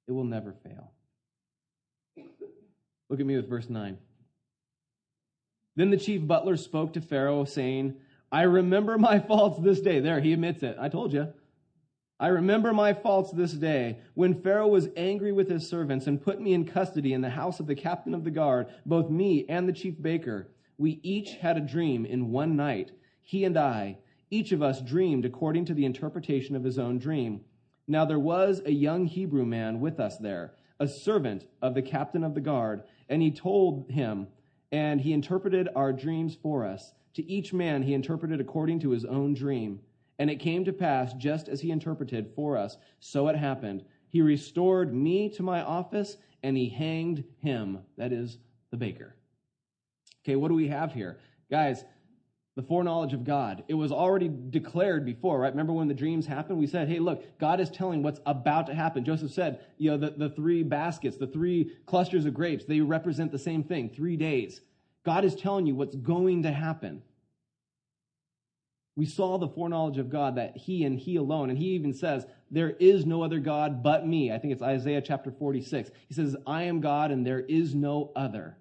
[0.08, 0.91] It will never fail.
[3.10, 4.00] Look at me with verse 9.
[5.76, 7.96] Then the chief butler spoke to Pharaoh, saying,
[8.32, 10.00] I remember my faults this day.
[10.00, 10.78] There, he admits it.
[10.80, 11.34] I told you.
[12.20, 16.39] I remember my faults this day when Pharaoh was angry with his servants and put
[16.39, 19.67] me in custody in the house of the captain of the guard, both me and
[19.67, 20.52] the chief baker.
[20.78, 22.91] We each had a dream in one night,
[23.24, 23.98] he and I.
[24.30, 27.41] Each of us dreamed according to the interpretation of his own dream.
[27.88, 32.24] Now there was a young Hebrew man with us there, a servant of the captain
[32.24, 34.28] of the guard, and he told him,
[34.72, 36.94] and he interpreted our dreams for us.
[37.15, 39.80] To each man he interpreted according to his own dream.
[40.19, 43.84] And it came to pass just as he interpreted for us, so it happened.
[44.10, 48.38] He restored me to my office, and he hanged him, that is,
[48.69, 49.15] the baker.
[50.24, 51.19] Okay, what do we have here?
[51.50, 51.84] Guys,
[52.56, 53.63] the foreknowledge of God.
[53.67, 55.52] It was already declared before, right?
[55.52, 56.60] Remember when the dreams happened?
[56.60, 59.06] We said, hey, look, God is telling what's about to happen.
[59.06, 63.32] Joseph said, you know, the, the three baskets, the three clusters of grapes, they represent
[63.32, 64.62] the same thing, three days.
[65.05, 67.01] God is telling you what's going to happen.
[68.95, 72.25] We saw the foreknowledge of God that He and He alone, and He even says,
[72.49, 74.31] There is no other God but me.
[74.31, 75.89] I think it's Isaiah chapter 46.
[76.07, 78.57] He says, I am God and there is no other.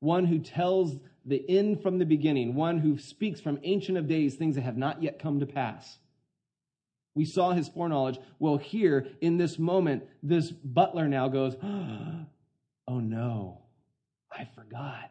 [0.00, 4.34] One who tells the end from the beginning, one who speaks from ancient of days
[4.34, 5.98] things that have not yet come to pass.
[7.14, 8.18] We saw his foreknowledge.
[8.38, 11.56] Well, here in this moment, this butler now goes,
[12.88, 13.62] Oh no,
[14.30, 15.10] I forgot.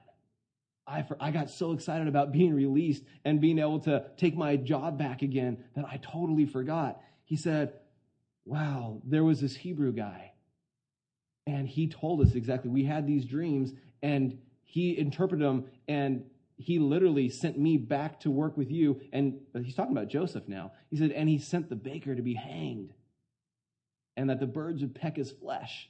[0.88, 4.56] I, for, I got so excited about being released and being able to take my
[4.56, 7.02] job back again that I totally forgot.
[7.24, 7.74] He said,
[8.46, 10.34] Wow, there was this Hebrew guy.
[11.48, 16.24] And he told us exactly, we had these dreams, and he interpreted them, and
[16.58, 19.02] he literally sent me back to work with you.
[19.12, 20.74] And he's talking about Joseph now.
[20.90, 22.94] He said, and he sent the baker to be hanged,
[24.16, 25.90] and that the birds would peck his flesh.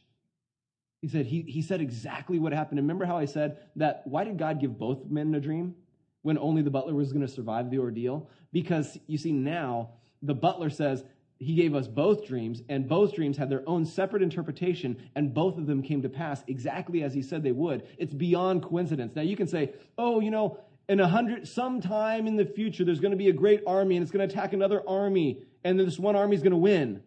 [1.05, 2.79] He said, he, he said exactly what happened.
[2.79, 5.75] Remember how I said that why did God give both men a dream
[6.23, 8.27] when only the butler was going to survive the ordeal?
[8.51, 9.91] Because you see, now
[10.23, 11.03] the butler says,
[11.37, 15.59] he gave us both dreams, and both dreams had their own separate interpretation, and both
[15.59, 17.83] of them came to pass exactly as he said they would.
[17.99, 19.15] It's beyond coincidence.
[19.15, 20.57] Now you can say, oh, you know,
[20.89, 24.01] in a hundred, sometime in the future, there's going to be a great army, and
[24.01, 27.03] it's going to attack another army, and then this one army is going to win.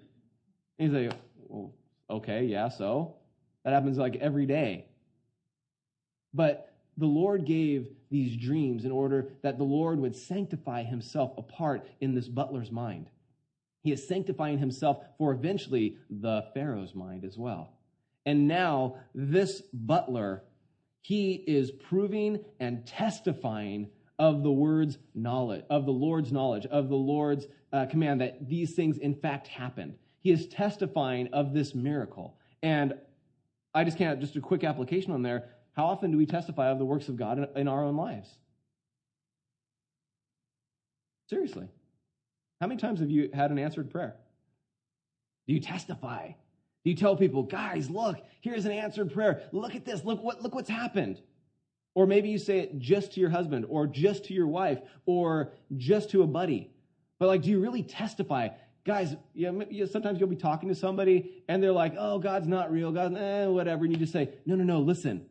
[0.78, 1.72] And he's like, well,
[2.08, 3.17] okay, yeah, so
[3.64, 4.86] that happens like every day.
[6.34, 11.86] But the Lord gave these dreams in order that the Lord would sanctify himself apart
[12.00, 13.08] in this butler's mind.
[13.82, 17.72] He is sanctifying himself for eventually the Pharaoh's mind as well.
[18.26, 20.42] And now, this butler,
[21.00, 26.96] he is proving and testifying of the word's knowledge, of the Lord's knowledge, of the
[26.96, 29.94] Lord's uh, command that these things in fact happened.
[30.20, 32.36] He is testifying of this miracle.
[32.62, 32.94] And
[33.78, 35.44] I just can't, just a quick application on there.
[35.76, 38.28] How often do we testify of the works of God in, in our own lives?
[41.30, 41.68] Seriously.
[42.60, 44.16] How many times have you had an answered prayer?
[45.46, 46.26] Do you testify?
[46.26, 49.42] Do you tell people, guys, look, here's an answered prayer.
[49.52, 50.04] Look at this.
[50.04, 51.22] Look what look what's happened.
[51.94, 55.52] Or maybe you say it just to your husband, or just to your wife, or
[55.76, 56.72] just to a buddy.
[57.20, 58.48] But like, do you really testify?
[58.88, 62.72] Guys, you know, sometimes you'll be talking to somebody and they're like, oh, God's not
[62.72, 62.90] real.
[62.90, 63.84] God, eh, whatever.
[63.84, 65.26] And you just say, no, no, no, listen.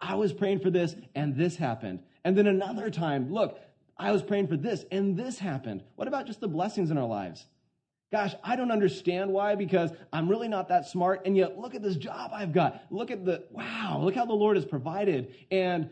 [0.00, 2.02] I was praying for this and this happened.
[2.24, 3.60] And then another time, look,
[3.98, 5.82] I was praying for this and this happened.
[5.96, 7.44] What about just the blessings in our lives?
[8.10, 11.26] Gosh, I don't understand why because I'm really not that smart.
[11.26, 12.82] And yet, look at this job I've got.
[12.88, 15.34] Look at the, wow, look how the Lord has provided.
[15.50, 15.90] And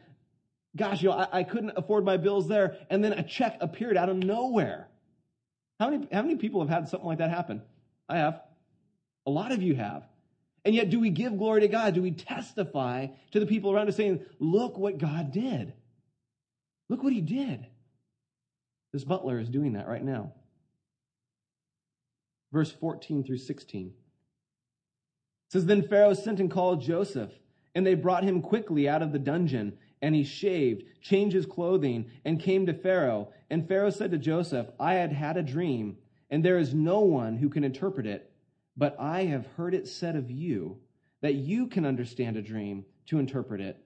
[0.75, 2.79] gosh, you know, I, I couldn't afford my bills there.
[2.89, 4.90] And then a check appeared out of nowhere.
[5.81, 7.63] How many, how many people have had something like that happen?
[8.09, 8.43] I have.
[9.27, 10.07] A lot of you have.
[10.65, 11.95] And yet, do we give glory to God?
[11.95, 15.73] Do we testify to the people around us saying, look what God did?
[16.91, 17.67] Look what he did.
[18.93, 20.33] This butler is doing that right now.
[22.53, 23.87] Verse 14 through 16
[25.51, 27.33] it says, Then Pharaoh sent and called Joseph,
[27.75, 29.79] and they brought him quickly out of the dungeon.
[30.03, 33.29] And he shaved, changed his clothing, and came to Pharaoh.
[33.51, 35.99] And Pharaoh said to Joseph, I had had a dream,
[36.31, 38.33] and there is no one who can interpret it,
[38.77, 40.79] but I have heard it said of you
[41.21, 43.77] that you can understand a dream to interpret it.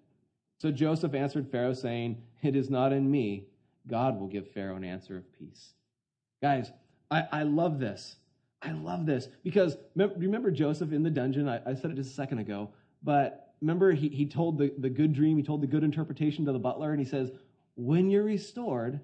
[0.58, 3.48] So Joseph answered Pharaoh, saying, It is not in me.
[3.86, 5.74] God will give Pharaoh an answer of peace.
[6.40, 6.70] Guys,
[7.10, 8.16] I, I love this.
[8.62, 11.48] I love this because remember Joseph in the dungeon?
[11.48, 12.70] I, I said it just a second ago,
[13.04, 16.52] but remember he, he told the, the good dream, he told the good interpretation to
[16.52, 17.30] the butler, and he says,
[17.76, 19.00] When you're restored,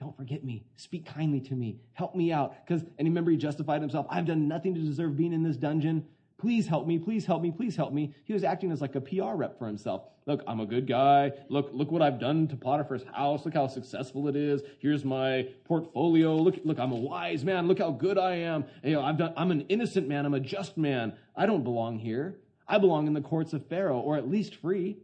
[0.00, 0.64] don't forget me.
[0.76, 1.78] Speak kindly to me.
[1.92, 2.66] Help me out.
[2.66, 4.06] Because, and remember, he justified himself.
[4.08, 6.06] I've done nothing to deserve being in this dungeon.
[6.38, 6.98] Please help me.
[6.98, 7.50] Please help me.
[7.50, 8.14] Please help me.
[8.24, 10.04] He was acting as like a PR rep for himself.
[10.24, 11.32] Look, I'm a good guy.
[11.50, 13.44] Look, look what I've done to Potiphar's house.
[13.44, 14.62] Look how successful it is.
[14.78, 16.34] Here's my portfolio.
[16.36, 17.68] Look, look, I'm a wise man.
[17.68, 18.64] Look how good I am.
[18.82, 20.24] You know, I've done, I'm an innocent man.
[20.24, 21.12] I'm a just man.
[21.36, 22.38] I don't belong here.
[22.70, 24.96] I belong in the courts of Pharaoh, or at least free.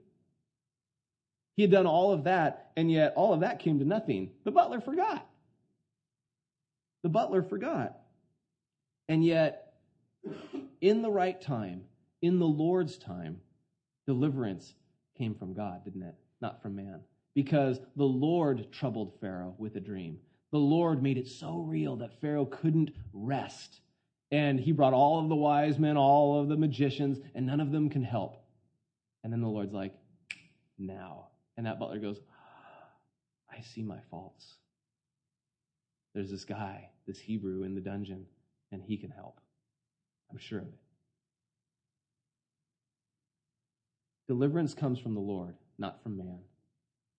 [1.57, 4.31] He had done all of that, and yet all of that came to nothing.
[4.45, 5.27] The butler forgot.
[7.03, 7.99] The butler forgot.
[9.09, 9.75] And yet,
[10.81, 11.83] in the right time,
[12.23, 13.41] in the Lord's time,
[14.07, 14.75] deliverance
[15.19, 16.15] came from God, didn't it?
[16.41, 17.01] Not from man.
[17.35, 20.19] Because the Lord troubled Pharaoh with a dream.
[20.53, 23.81] The Lord made it so real that Pharaoh couldn't rest.
[24.31, 27.71] And he brought all of the wise men, all of the magicians, and none of
[27.71, 28.37] them can help.
[29.23, 29.95] And then the Lord's like,
[30.79, 32.89] now and that butler goes, ah,
[33.51, 34.45] I see my faults.
[36.15, 38.27] There's this guy, this Hebrew in the dungeon,
[38.73, 39.41] and he can help.
[40.31, 40.79] I'm sure of it.
[44.29, 46.41] Deliverance comes from the Lord, not from man.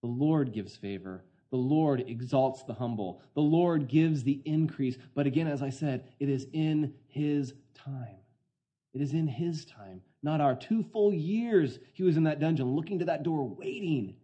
[0.01, 1.23] The Lord gives favor.
[1.49, 3.21] The Lord exalts the humble.
[3.33, 4.97] The Lord gives the increase.
[5.15, 8.17] But again, as I said, it is in His time.
[8.93, 12.75] It is in His time, not our two full years he was in that dungeon,
[12.75, 14.15] looking to that door, waiting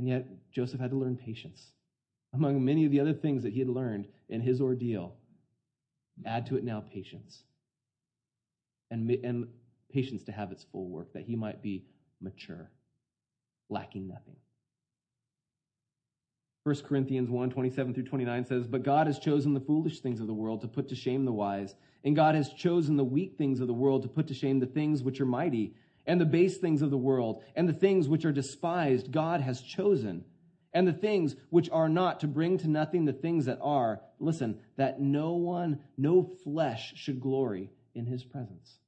[0.00, 1.72] and yet, Joseph had to learn patience.
[2.32, 5.14] Among many of the other things that he had learned in his ordeal,
[6.24, 7.42] add to it now patience.
[8.90, 9.48] And, and
[9.92, 11.84] patience to have its full work, that he might be
[12.18, 12.70] mature,
[13.68, 14.36] lacking nothing.
[16.70, 20.28] 1 Corinthians 1 27 through 29 says, But God has chosen the foolish things of
[20.28, 23.58] the world to put to shame the wise, and God has chosen the weak things
[23.58, 25.74] of the world to put to shame the things which are mighty
[26.06, 29.60] and the base things of the world, and the things which are despised, God has
[29.62, 30.24] chosen,
[30.72, 34.00] and the things which are not, to bring to nothing the things that are.
[34.20, 38.78] Listen, that no one, no flesh should glory in his presence.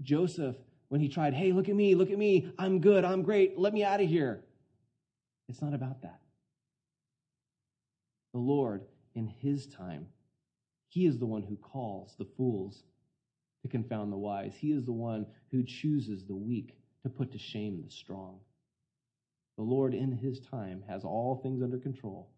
[0.00, 0.54] Joseph,
[0.90, 3.74] when he tried, hey, look at me, look at me, I'm good, I'm great, let
[3.74, 4.44] me out of here.
[5.48, 6.20] It's not about that.
[8.32, 8.82] The Lord,
[9.14, 10.06] in his time,
[10.88, 12.84] he is the one who calls the fools
[13.62, 14.54] to confound the wise.
[14.58, 18.38] He is the one who chooses the weak to put to shame the strong.
[19.56, 22.28] The Lord, in his time, has all things under control.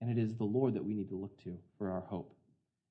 [0.00, 2.34] And it is the Lord that we need to look to for our hope.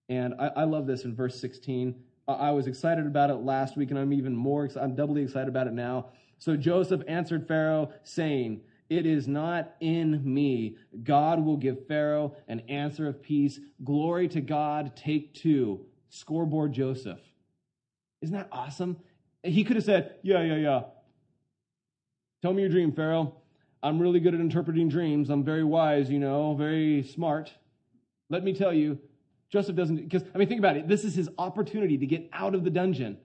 [0.09, 1.95] And I, I love this in verse 16.
[2.27, 5.67] I was excited about it last week, and I'm even more, I'm doubly excited about
[5.67, 6.07] it now.
[6.37, 10.77] So Joseph answered Pharaoh, saying, It is not in me.
[11.03, 13.59] God will give Pharaoh an answer of peace.
[13.83, 14.95] Glory to God.
[14.95, 17.19] Take two scoreboard Joseph.
[18.21, 18.97] Isn't that awesome?
[19.43, 20.81] He could have said, Yeah, yeah, yeah.
[22.41, 23.35] Tell me your dream, Pharaoh.
[23.83, 25.29] I'm really good at interpreting dreams.
[25.29, 27.51] I'm very wise, you know, very smart.
[28.29, 28.99] Let me tell you,
[29.49, 30.87] Joseph doesn't, because, I mean, think about it.
[30.87, 33.17] This is his opportunity to get out of the dungeon.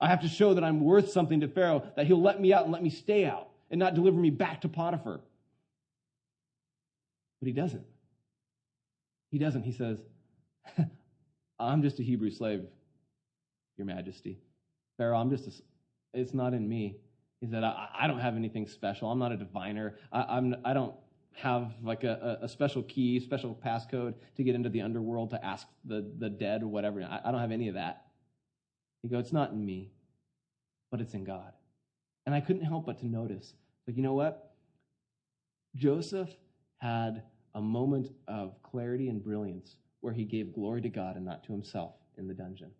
[0.00, 2.64] I have to show that I'm worth something to Pharaoh, that he'll let me out
[2.64, 5.20] and let me stay out and not deliver me back to Potiphar.
[7.40, 7.84] But he doesn't.
[9.30, 9.62] He doesn't.
[9.62, 9.98] He says,
[11.58, 12.64] I'm just a Hebrew slave,
[13.76, 14.38] Your Majesty.
[14.98, 15.52] Pharaoh, I'm just a,
[16.12, 16.96] it's not in me.
[17.40, 19.10] He said, I, I don't have anything special.
[19.10, 19.96] I'm not a diviner.
[20.12, 20.94] I, I'm, I don't
[21.34, 25.66] have like a, a special key, special passcode to get into the underworld to ask
[25.84, 27.02] the, the dead or whatever.
[27.02, 28.04] I, I don't have any of that.
[29.02, 29.90] He goes, It's not in me,
[30.90, 31.52] but it's in God.
[32.26, 33.54] And I couldn't help but to notice,
[33.86, 34.52] like, you know what?
[35.76, 36.30] Joseph
[36.78, 37.22] had
[37.54, 41.52] a moment of clarity and brilliance where he gave glory to God and not to
[41.52, 42.70] himself in the dungeon.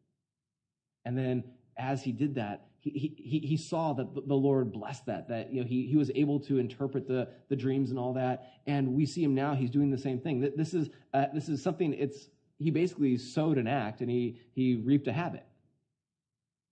[1.05, 1.45] And then
[1.77, 5.61] as he did that, he, he, he saw that the Lord blessed that, that you
[5.61, 8.55] know, he, he was able to interpret the, the dreams and all that.
[8.67, 10.41] And we see him now, he's doing the same thing.
[10.57, 14.77] This is, uh, this is something, it's, he basically sowed an act and he, he
[14.77, 15.45] reaped a habit.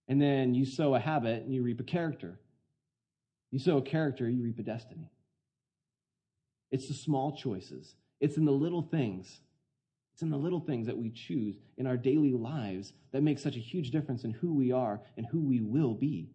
[0.09, 2.39] And then you sow a habit and you reap a character.
[3.51, 5.11] You sow a character, you reap a destiny.
[6.71, 7.95] It's the small choices.
[8.21, 9.41] It's in the little things
[10.19, 13.55] it's in the little things that we choose in our daily lives that make such
[13.55, 16.27] a huge difference in who we are and who we will be.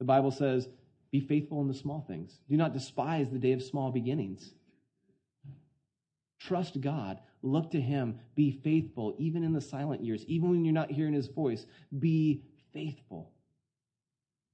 [0.00, 0.68] The Bible says,
[1.10, 2.40] Be faithful in the small things.
[2.46, 4.52] Do not despise the day of small beginnings.
[6.38, 7.20] Trust God.
[7.40, 8.20] Look to Him.
[8.34, 11.64] Be faithful, even in the silent years, even when you're not hearing His voice.
[11.98, 12.42] Be
[12.74, 13.30] faithful.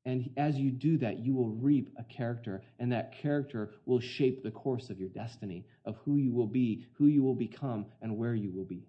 [0.06, 4.42] And as you do that, you will reap a character, and that character will shape
[4.42, 8.16] the course of your destiny, of who you will be, who you will become, and
[8.16, 8.86] where you will be.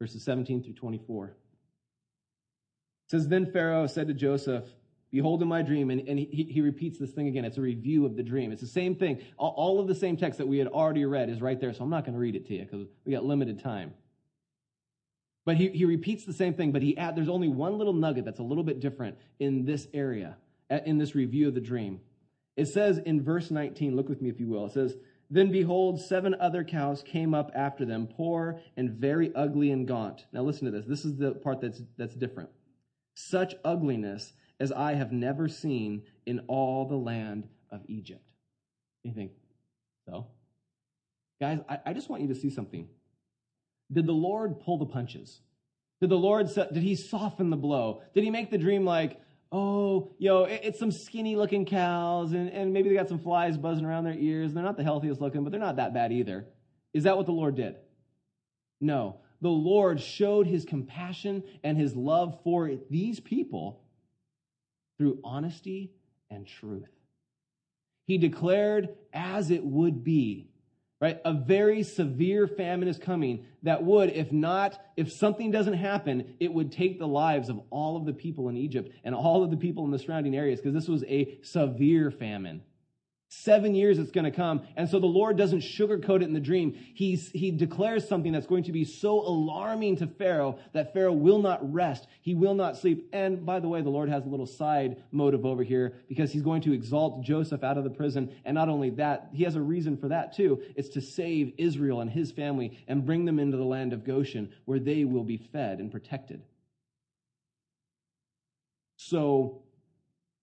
[0.00, 1.26] Verses 17 through 24.
[1.26, 1.34] It
[3.08, 4.64] says, Then Pharaoh said to Joseph,
[5.10, 7.44] Behold in my dream, and, and he, he repeats this thing again.
[7.44, 8.52] It's a review of the dream.
[8.52, 9.20] It's the same thing.
[9.36, 11.82] All, all of the same text that we had already read is right there, so
[11.82, 13.92] I'm not going to read it to you because we got limited time.
[15.44, 18.24] But he, he repeats the same thing, but he add, there's only one little nugget
[18.24, 20.36] that's a little bit different in this area,
[20.68, 22.00] in this review of the dream.
[22.56, 24.66] It says in verse 19, look with me if you will.
[24.66, 24.96] It says,
[25.30, 30.26] Then behold, seven other cows came up after them, poor and very ugly and gaunt.
[30.32, 30.84] Now listen to this.
[30.86, 32.50] This is the part that's, that's different.
[33.14, 38.22] Such ugliness as I have never seen in all the land of Egypt.
[39.02, 39.32] You think,
[40.06, 40.26] so?
[41.40, 42.86] Guys, I, I just want you to see something.
[43.92, 45.40] Did the Lord pull the punches?
[46.00, 48.02] Did the Lord, did he soften the blow?
[48.14, 49.20] Did he make the dream like,
[49.52, 53.84] oh, yo, it's some skinny looking cows and, and maybe they got some flies buzzing
[53.84, 54.54] around their ears.
[54.54, 56.46] They're not the healthiest looking, but they're not that bad either.
[56.94, 57.76] Is that what the Lord did?
[58.80, 59.20] No.
[59.42, 63.82] The Lord showed his compassion and his love for these people
[64.98, 65.92] through honesty
[66.30, 66.88] and truth.
[68.06, 70.49] He declared as it would be
[71.00, 71.18] right?
[71.24, 76.52] A very severe famine is coming that would, if not, if something doesn't happen, it
[76.52, 79.56] would take the lives of all of the people in Egypt and all of the
[79.56, 82.62] people in the surrounding areas because this was a severe famine.
[83.32, 84.62] Seven years it's going to come.
[84.74, 86.76] And so the Lord doesn't sugarcoat it in the dream.
[86.94, 91.38] He's, he declares something that's going to be so alarming to Pharaoh that Pharaoh will
[91.38, 92.08] not rest.
[92.22, 93.08] He will not sleep.
[93.12, 96.42] And by the way, the Lord has a little side motive over here because he's
[96.42, 98.34] going to exalt Joseph out of the prison.
[98.44, 100.60] And not only that, he has a reason for that too.
[100.74, 104.52] It's to save Israel and his family and bring them into the land of Goshen
[104.64, 106.42] where they will be fed and protected.
[108.96, 109.62] So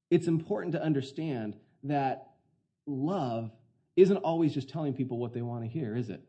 [0.10, 2.26] it's important to understand that
[2.88, 3.52] love
[3.96, 6.22] isn't always just telling people what they want to hear, is it?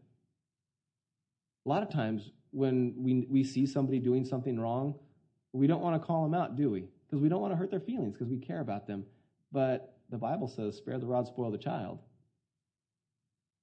[1.64, 4.94] A lot of times when we, we see somebody doing something wrong,
[5.52, 6.84] we don't want to call them out, do we?
[7.06, 9.04] Because we don't want to hurt their feelings because we care about them.
[9.52, 11.98] But the Bible says, spare the rod, spoil the child.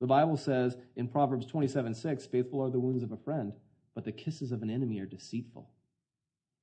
[0.01, 3.53] The Bible says in Proverbs 27 6, faithful are the wounds of a friend,
[3.93, 5.69] but the kisses of an enemy are deceitful.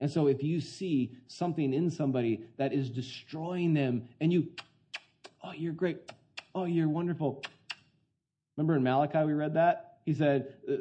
[0.01, 4.49] And so if you see something in somebody that is destroying them and you,
[5.45, 5.99] oh, you're great,
[6.55, 7.43] Oh, you're wonderful.
[8.57, 9.99] Remember in Malachi we read that?
[10.05, 10.75] He said, uh,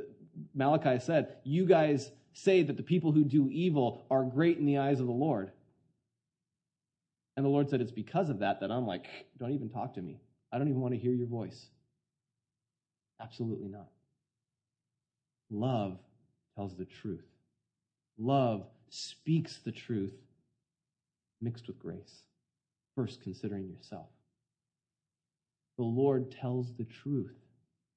[0.53, 4.79] Malachi said, You guys say that the people who do evil are great in the
[4.79, 5.51] eyes of the Lord.
[7.37, 9.05] And the Lord said, It's because of that that I'm like,
[9.39, 10.19] Don't even talk to me.
[10.51, 11.67] I don't even want to hear your voice.
[13.21, 13.87] Absolutely not.
[15.49, 15.97] Love
[16.55, 17.25] tells the truth.
[18.17, 20.13] Love speaks the truth
[21.41, 22.23] mixed with grace,
[22.95, 24.07] first considering yourself
[25.77, 27.35] the Lord tells the truth.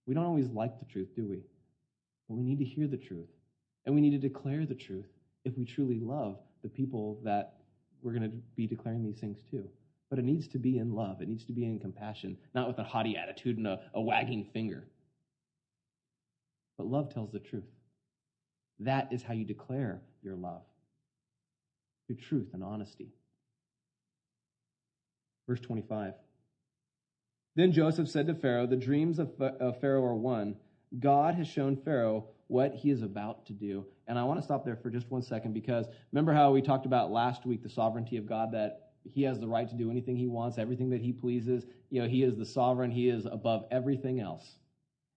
[0.07, 1.43] We don't always like the truth, do we?
[2.29, 3.29] But we need to hear the truth.
[3.85, 5.09] And we need to declare the truth
[5.45, 7.55] if we truly love the people that
[8.03, 9.69] we're going to be declaring these things to.
[10.11, 12.79] But it needs to be in love, it needs to be in compassion, not with
[12.79, 14.85] a haughty attitude and a, a wagging finger.
[16.77, 17.65] But love tells the truth.
[18.81, 20.63] That is how you declare your love
[22.07, 23.09] through truth and honesty.
[25.49, 26.15] Verse 25.
[27.57, 30.57] Then Joseph said to Pharaoh, The dreams of Pharaoh are one.
[30.99, 33.87] God has shown Pharaoh what he is about to do.
[34.07, 36.87] And I want to stop there for just one second because remember how we talked
[36.87, 40.17] about last week the sovereignty of God that he has the right to do anything
[40.17, 41.65] he wants, everything that he pleases.
[41.91, 44.59] You know, he is the sovereign, he is above everything else.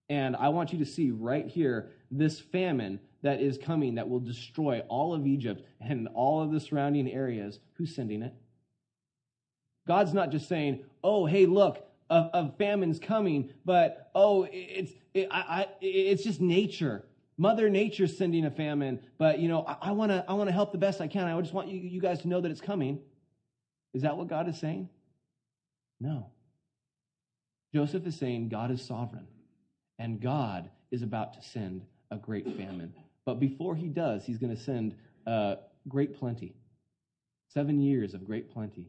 [0.08, 4.20] And I want you to see right here this famine that is coming that will
[4.20, 7.60] destroy all of Egypt and all of the surrounding areas.
[7.74, 8.32] Who's sending it?
[9.86, 15.28] God's not just saying, oh, hey, look, of, of famine's coming, but oh, it's it,
[15.30, 17.04] I, I, it's just nature.
[17.36, 20.72] Mother Nature's sending a famine, but you know, I want to I want to help
[20.72, 21.26] the best I can.
[21.26, 23.00] I just want you, you guys to know that it's coming.
[23.94, 24.88] Is that what God is saying?
[26.00, 26.30] No.
[27.74, 29.26] Joseph is saying God is sovereign,
[29.98, 32.94] and God is about to send a great famine.
[33.24, 34.94] But before he does, he's going to send
[35.26, 35.56] uh,
[35.86, 36.54] great plenty.
[37.52, 38.88] Seven years of great plenty.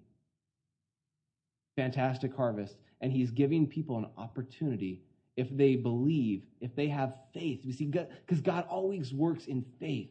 [1.79, 5.01] Fantastic harvest and he's giving people an opportunity
[5.37, 7.61] if they believe, if they have faith.
[7.63, 10.09] You see, because God, God always works in faith.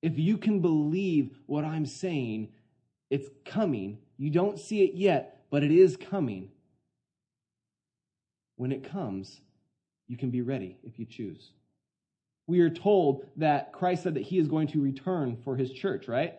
[0.00, 2.48] If you can believe what I'm saying,
[3.10, 3.98] it's coming.
[4.16, 6.48] You don't see it yet, but it is coming.
[8.56, 9.42] When it comes,
[10.08, 11.50] you can be ready if you choose.
[12.46, 16.08] We are told that Christ said that he is going to return for his church,
[16.08, 16.38] right?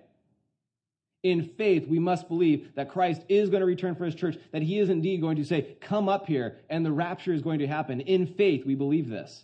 [1.24, 4.64] In faith, we must believe that Christ is going to return for his church, that
[4.64, 7.68] he is indeed going to say, Come up here, and the rapture is going to
[7.68, 8.02] happen.
[8.02, 9.44] In faith, we believe this.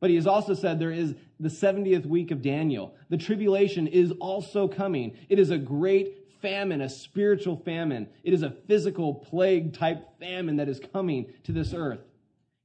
[0.00, 2.94] But he has also said there is the 70th week of Daniel.
[3.10, 5.16] The tribulation is also coming.
[5.28, 8.08] It is a great famine, a spiritual famine.
[8.22, 12.00] It is a physical plague type famine that is coming to this earth.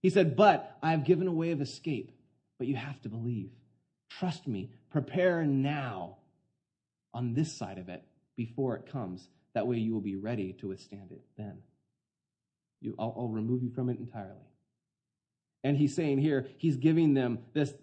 [0.03, 2.11] He said, But I have given a way of escape,
[2.59, 3.49] but you have to believe.
[4.09, 4.69] Trust me.
[4.91, 6.17] Prepare now
[7.15, 8.03] on this side of it
[8.35, 9.29] before it comes.
[9.53, 11.59] That way you will be ready to withstand it then.
[12.81, 14.49] You, I'll, I'll remove you from it entirely.
[15.63, 17.73] And he's saying here, he's giving them this.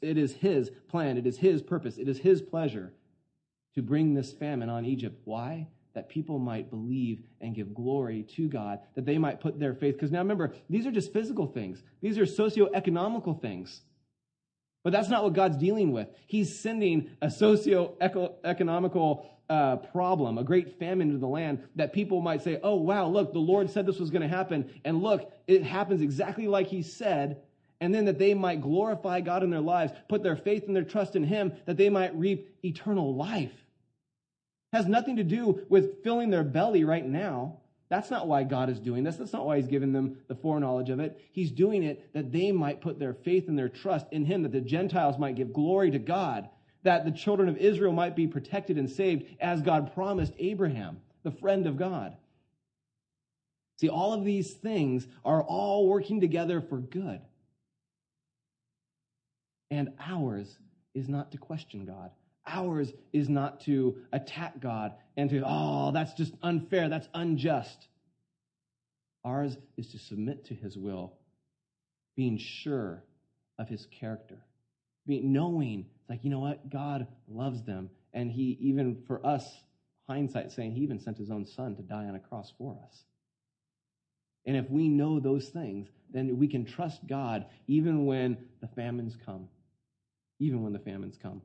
[0.00, 2.94] It is his plan, it is his purpose, it is his pleasure
[3.74, 5.20] to bring this famine on Egypt.
[5.24, 5.68] Why?
[5.94, 9.94] That people might believe and give glory to God, that they might put their faith.
[9.94, 13.82] Because now remember, these are just physical things, these are socio-economical things.
[14.84, 16.08] But that's not what God's dealing with.
[16.26, 22.42] He's sending a socio-economical uh, problem, a great famine into the land, that people might
[22.42, 24.70] say, oh, wow, look, the Lord said this was going to happen.
[24.84, 27.42] And look, it happens exactly like He said.
[27.80, 30.84] And then that they might glorify God in their lives, put their faith and their
[30.84, 33.52] trust in Him, that they might reap eternal life.
[34.72, 37.58] It has nothing to do with filling their belly right now.
[37.88, 39.16] That's not why God is doing this.
[39.16, 41.18] That's not why He's given them the foreknowledge of it.
[41.32, 44.52] He's doing it that they might put their faith and their trust in Him, that
[44.52, 46.50] the Gentiles might give glory to God,
[46.82, 51.30] that the children of Israel might be protected and saved as God promised Abraham, the
[51.30, 52.16] friend of God.
[53.78, 57.20] See, all of these things are all working together for good.
[59.70, 60.58] And ours
[60.94, 62.10] is not to question God.
[62.46, 67.88] Ours is not to attack God and to, oh, that's just unfair, that's unjust.
[69.24, 71.12] Ours is to submit to his will,
[72.16, 73.04] being sure
[73.58, 74.38] of his character,
[75.06, 77.90] being knowing, like, you know what, God loves them.
[78.12, 79.62] And he, even for us,
[80.08, 83.04] hindsight saying, he even sent his own son to die on a cross for us.
[84.46, 89.16] And if we know those things, then we can trust God even when the famines
[89.24, 89.48] come.
[90.40, 91.42] Even when the famines come.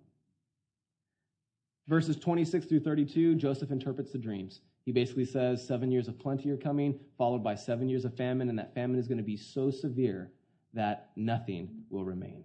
[1.87, 4.61] Verses 26 through 32, Joseph interprets the dreams.
[4.85, 8.49] He basically says seven years of plenty are coming, followed by seven years of famine,
[8.49, 10.31] and that famine is going to be so severe
[10.73, 12.43] that nothing will remain.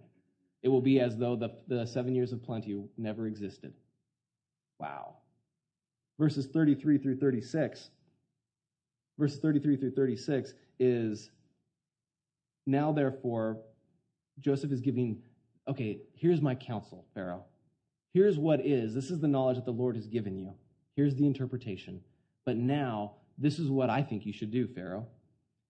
[0.61, 3.73] It will be as though the, the seven years of plenty never existed.
[4.79, 5.15] Wow.
[6.19, 7.89] Verses 33 through 36.
[9.17, 11.31] Verses 33 through 36 is
[12.65, 13.57] now, therefore,
[14.39, 15.21] Joseph is giving,
[15.67, 17.43] okay, here's my counsel, Pharaoh.
[18.13, 18.93] Here's what is.
[18.93, 20.53] This is the knowledge that the Lord has given you.
[20.95, 22.01] Here's the interpretation.
[22.45, 25.07] But now, this is what I think you should do, Pharaoh.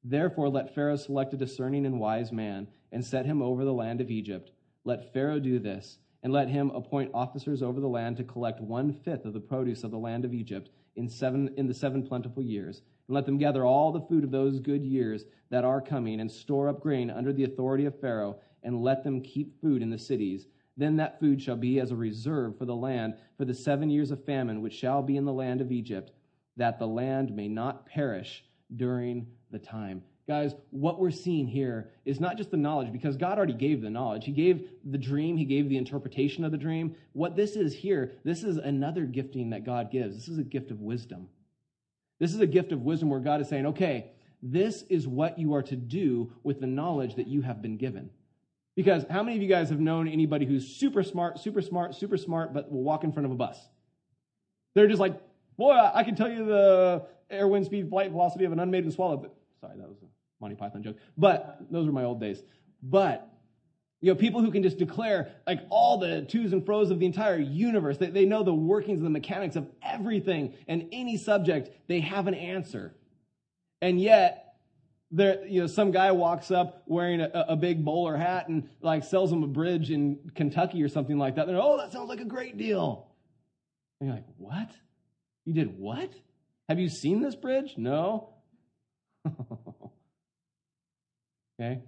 [0.03, 4.01] Therefore, let Pharaoh select a discerning and wise man and set him over the land
[4.01, 4.51] of Egypt.
[4.85, 8.93] Let Pharaoh do this, and let him appoint officers over the land to collect one
[8.93, 12.43] fifth of the produce of the land of Egypt in, seven, in the seven plentiful
[12.43, 12.81] years.
[13.07, 16.31] And let them gather all the food of those good years that are coming, and
[16.31, 19.97] store up grain under the authority of Pharaoh, and let them keep food in the
[19.97, 20.47] cities
[20.79, 24.11] then that food shall be as a reserve for the land for the seven years
[24.11, 26.11] of famine which shall be in the land of Egypt,
[26.55, 28.45] that the land may not perish
[28.77, 30.01] during the time.
[30.29, 33.89] Guys, what we're seeing here is not just the knowledge, because God already gave the
[33.89, 34.25] knowledge.
[34.25, 36.95] He gave the dream, He gave the interpretation of the dream.
[37.13, 40.15] What this is here, this is another gifting that God gives.
[40.15, 41.29] This is a gift of wisdom.
[42.19, 44.11] This is a gift of wisdom where God is saying, okay,
[44.43, 48.11] this is what you are to do with the knowledge that you have been given.
[48.75, 52.17] Because how many of you guys have known anybody who's super smart, super smart, super
[52.17, 53.57] smart, but will walk in front of a bus?
[54.75, 55.19] They're just like,
[55.57, 59.31] boy, I can tell you the air, wind, speed, flight velocity of an unmaiden swallow.
[59.59, 59.97] Sorry, that was
[60.39, 60.97] Monty Python joke.
[61.17, 62.41] But those were my old days.
[62.81, 63.29] But
[64.01, 67.05] you know, people who can just declare like all the twos and fro's of the
[67.05, 67.97] entire universe.
[67.97, 71.69] They, they know the workings and the mechanics of everything and any subject.
[71.87, 72.95] They have an answer.
[73.81, 74.55] And yet,
[75.11, 79.03] there, you know, some guy walks up wearing a, a, big bowler hat and like
[79.03, 81.47] sells them a bridge in Kentucky or something like that.
[81.47, 83.07] They're, like, oh, that sounds like a great deal.
[83.99, 84.69] And you're like, what?
[85.45, 86.13] You did what?
[86.69, 87.73] Have you seen this bridge?
[87.75, 88.35] No.
[91.59, 91.81] okay.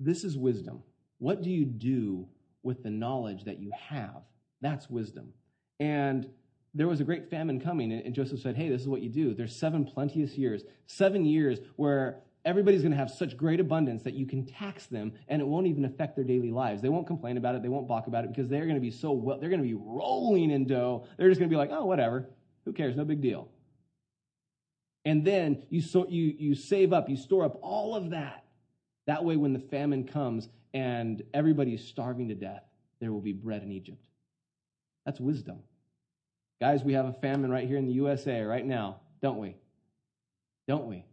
[0.00, 0.82] This is wisdom.
[1.18, 2.28] What do you do
[2.62, 4.22] with the knowledge that you have?
[4.60, 5.32] That's wisdom.
[5.80, 6.28] And
[6.74, 9.34] there was a great famine coming, and Joseph said, Hey, this is what you do.
[9.34, 14.14] There's seven plenteous years, seven years where everybody's going to have such great abundance that
[14.14, 16.80] you can tax them and it won't even affect their daily lives.
[16.80, 18.90] They won't complain about it, they won't balk about it because they're going to be
[18.90, 21.06] so well, they're going to be rolling in dough.
[21.16, 22.30] They're just going to be like, Oh, whatever.
[22.64, 22.96] Who cares?
[22.96, 23.48] No big deal.
[25.04, 28.44] And then you, you, you save up, you store up all of that.
[29.06, 32.64] That way, when the famine comes and everybody's starving to death,
[33.00, 34.04] there will be bread in Egypt.
[35.06, 35.60] That's wisdom.
[36.60, 39.56] Guys, we have a famine right here in the USA right now, don't we?
[40.66, 41.04] Don't we?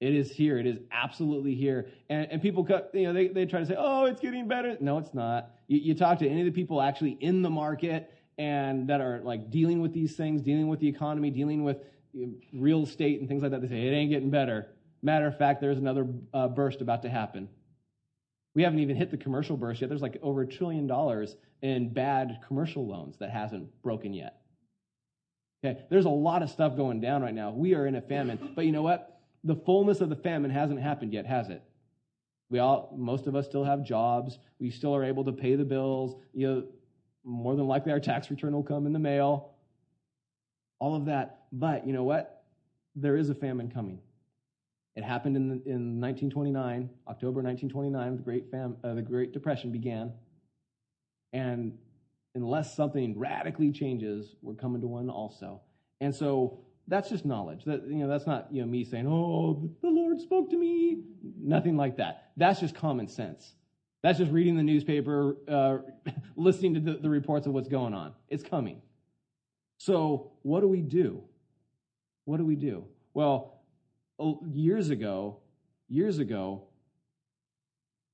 [0.00, 0.58] It is here.
[0.58, 1.88] It is absolutely here.
[2.08, 4.76] And, and people, you know, they, they try to say, oh, it's getting better.
[4.80, 5.50] No, it's not.
[5.66, 9.20] You, you talk to any of the people actually in the market and that are
[9.24, 11.78] like dealing with these things, dealing with the economy, dealing with
[12.52, 13.62] real estate and things like that.
[13.62, 14.68] They say, it ain't getting better.
[15.02, 17.48] Matter of fact, there's another uh, burst about to happen.
[18.54, 19.88] We haven't even hit the commercial burst yet.
[19.88, 24.40] There's like over a trillion dollars in bad commercial loans that hasn't broken yet.
[25.64, 27.50] Okay, there's a lot of stuff going down right now.
[27.50, 28.52] We are in a famine.
[28.54, 29.18] But you know what?
[29.44, 31.62] the fullness of the famine hasn't happened yet, has it?
[32.50, 34.38] We all, most of us still have jobs.
[34.58, 36.16] We still are able to pay the bills.
[36.32, 36.64] You know,
[37.24, 39.52] more than likely our tax return will come in the mail.
[40.78, 41.44] All of that.
[41.52, 42.44] But you know what?
[42.94, 44.00] There is a famine coming.
[44.96, 50.12] It happened in, in 1929, October 1929, the Great, Fam, uh, the Great Depression began.
[51.32, 51.78] And
[52.34, 55.60] unless something radically changes, we're coming to one also.
[56.00, 57.64] And so that's just knowledge.
[57.64, 61.02] That you know, that's not you know me saying, "Oh, the Lord spoke to me."
[61.38, 62.30] Nothing like that.
[62.36, 63.54] That's just common sense.
[64.02, 65.78] That's just reading the newspaper, uh,
[66.36, 68.14] listening to the, the reports of what's going on.
[68.28, 68.80] It's coming.
[69.78, 71.22] So, what do we do?
[72.24, 72.84] What do we do?
[73.14, 73.60] Well,
[74.52, 75.38] years ago,
[75.88, 76.64] years ago,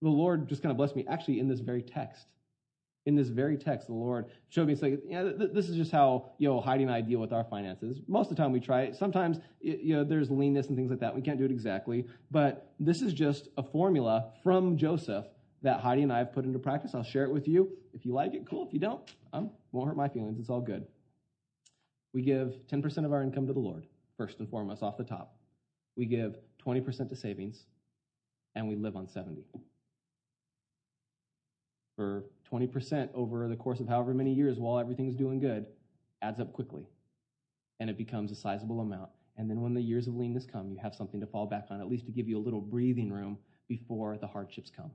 [0.02, 1.06] the Lord just kind of blessed me.
[1.08, 2.26] Actually, in this very text,
[3.06, 5.90] in this very text, the Lord showed me, it's like, yeah, th- this is just
[5.90, 8.00] how, you know, Heidi and I deal with our finances.
[8.06, 8.96] Most of the time we try it.
[8.96, 11.14] Sometimes, you know, there's leanness and things like that.
[11.14, 12.06] We can't do it exactly.
[12.30, 15.26] But this is just a formula from Joseph
[15.62, 16.94] that Heidi and I have put into practice.
[16.94, 17.70] I'll share it with you.
[17.94, 18.66] If you like it, cool.
[18.66, 19.02] If you don't,
[19.32, 20.38] um, won't hurt my feelings.
[20.38, 20.86] It's all good.
[22.14, 23.86] We give 10% of our income to the Lord,
[24.16, 25.36] first and foremost, off the top.
[25.96, 27.66] We give 20% to savings,
[28.54, 29.44] and we live on 70
[31.96, 35.66] for 20% over the course of however many years while everything's doing good
[36.22, 36.86] adds up quickly.
[37.80, 39.10] And it becomes a sizable amount.
[39.36, 41.80] And then when the years of leanness come, you have something to fall back on,
[41.80, 43.38] at least to give you a little breathing room
[43.68, 44.92] before the hardships come.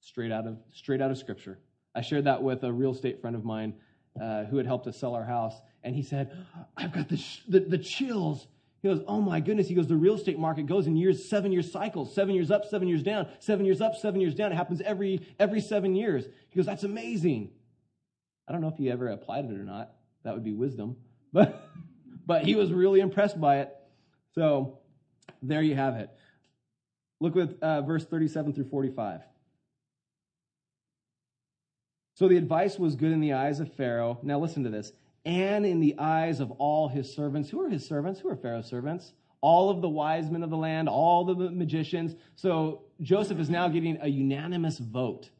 [0.00, 1.58] Straight out of, straight out of Scripture.
[1.94, 3.74] I shared that with a real estate friend of mine
[4.20, 5.54] uh, who had helped us sell our house.
[5.82, 6.36] And he said,
[6.76, 8.46] I've got the, sh- the, the chills
[8.82, 9.68] he goes, Oh my goodness.
[9.68, 12.64] He goes, The real estate market goes in years, seven year cycles, seven years up,
[12.66, 14.50] seven years down, seven years up, seven years down.
[14.50, 16.24] It happens every, every seven years.
[16.50, 17.50] He goes, That's amazing.
[18.48, 19.92] I don't know if he ever applied it or not.
[20.24, 20.96] That would be wisdom.
[21.34, 21.66] But,
[22.26, 23.74] but he was really impressed by it.
[24.34, 24.80] So
[25.42, 26.10] there you have it.
[27.20, 29.22] Look with uh, verse 37 through 45.
[32.14, 34.18] So the advice was good in the eyes of Pharaoh.
[34.22, 34.92] Now listen to this
[35.24, 37.48] and in the eyes of all his servants.
[37.50, 38.20] Who are his servants?
[38.20, 39.12] Who are Pharaoh's servants?
[39.40, 42.14] All of the wise men of the land, all the magicians.
[42.36, 45.30] So Joseph is now getting a unanimous vote.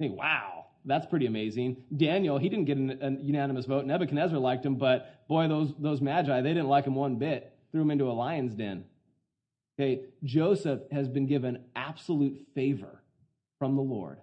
[0.00, 1.84] I think, wow, that's pretty amazing.
[1.94, 3.84] Daniel, he didn't get a unanimous vote.
[3.84, 7.52] Nebuchadnezzar liked him, but boy, those, those magi, they didn't like him one bit.
[7.70, 8.84] Threw him into a lion's den.
[9.78, 13.02] Okay, Joseph has been given absolute favor
[13.58, 14.18] from the Lord.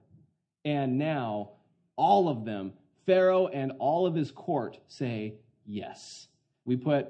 [0.65, 1.51] And now
[1.95, 2.73] all of them
[3.09, 5.33] Pharaoh and all of his court say
[5.65, 6.27] yes.
[6.63, 7.09] We put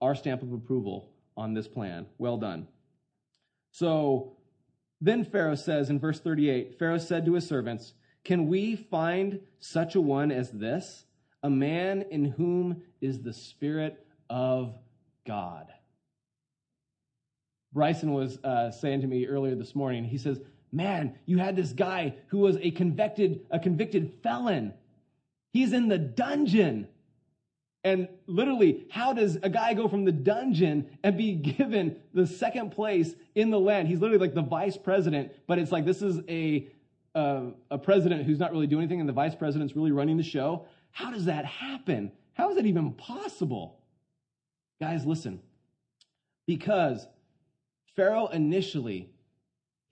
[0.00, 2.06] our stamp of approval on this plan.
[2.16, 2.66] Well done.
[3.72, 4.38] So
[5.02, 7.92] then Pharaoh says in verse 38 Pharaoh said to his servants,
[8.24, 11.04] Can we find such a one as this,
[11.42, 14.74] a man in whom is the Spirit of
[15.26, 15.66] God?
[17.74, 20.40] Bryson was uh, saying to me earlier this morning, he says,
[20.72, 24.72] Man, you had this guy who was a convicted, a convicted felon
[25.52, 26.88] He's in the dungeon.
[27.84, 32.70] And literally, how does a guy go from the dungeon and be given the second
[32.70, 33.88] place in the land?
[33.88, 36.66] He's literally like the vice president, but it's like this is a,
[37.14, 40.66] a president who's not really doing anything, and the vice president's really running the show.
[40.90, 42.12] How does that happen?
[42.34, 43.78] How is that even possible?
[44.80, 45.40] Guys, listen.
[46.46, 47.06] Because
[47.94, 49.10] Pharaoh initially,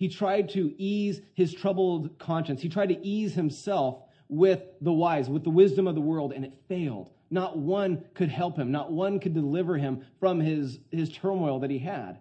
[0.01, 2.63] he tried to ease his troubled conscience.
[2.63, 6.43] He tried to ease himself with the wise, with the wisdom of the world, and
[6.43, 7.11] it failed.
[7.31, 11.71] Not one could help him, not one could deliver him from his, his turmoil that
[11.71, 12.19] he had.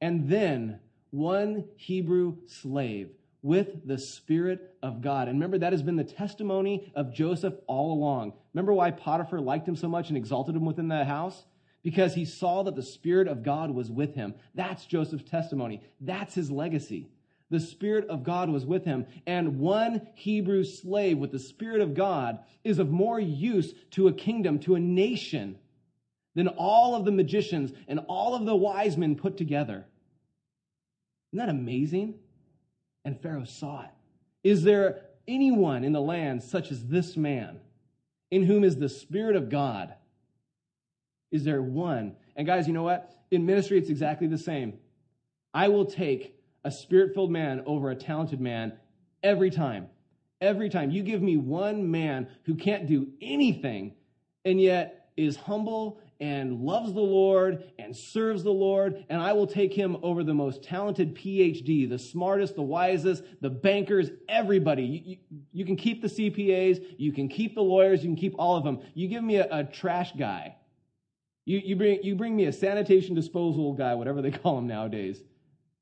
[0.00, 0.78] And then
[1.10, 3.10] one Hebrew slave
[3.42, 5.26] with the Spirit of God.
[5.26, 8.34] And remember, that has been the testimony of Joseph all along.
[8.54, 11.44] Remember why Potiphar liked him so much and exalted him within the house?
[11.82, 14.34] Because he saw that the Spirit of God was with him.
[14.54, 15.82] That's Joseph's testimony.
[16.00, 17.08] That's his legacy.
[17.50, 19.06] The Spirit of God was with him.
[19.26, 24.12] And one Hebrew slave with the Spirit of God is of more use to a
[24.12, 25.56] kingdom, to a nation,
[26.34, 29.84] than all of the magicians and all of the wise men put together.
[31.32, 32.14] Isn't that amazing?
[33.04, 33.90] And Pharaoh saw it.
[34.44, 37.60] Is there anyone in the land such as this man,
[38.30, 39.94] in whom is the Spirit of God?
[41.30, 42.16] Is there one?
[42.36, 43.14] And guys, you know what?
[43.30, 44.78] In ministry, it's exactly the same.
[45.52, 48.72] I will take a spirit filled man over a talented man
[49.22, 49.88] every time.
[50.40, 50.90] Every time.
[50.90, 53.94] You give me one man who can't do anything
[54.44, 59.46] and yet is humble and loves the Lord and serves the Lord, and I will
[59.46, 64.82] take him over the most talented PhD, the smartest, the wisest, the bankers, everybody.
[64.82, 68.34] You, you, you, can keep the CPAs, you can keep the lawyers, you can keep
[68.38, 68.80] all of them.
[68.94, 70.56] You give me a, a trash guy.
[71.48, 75.22] You, you, bring, you bring me a sanitation disposal guy, whatever they call him nowadays.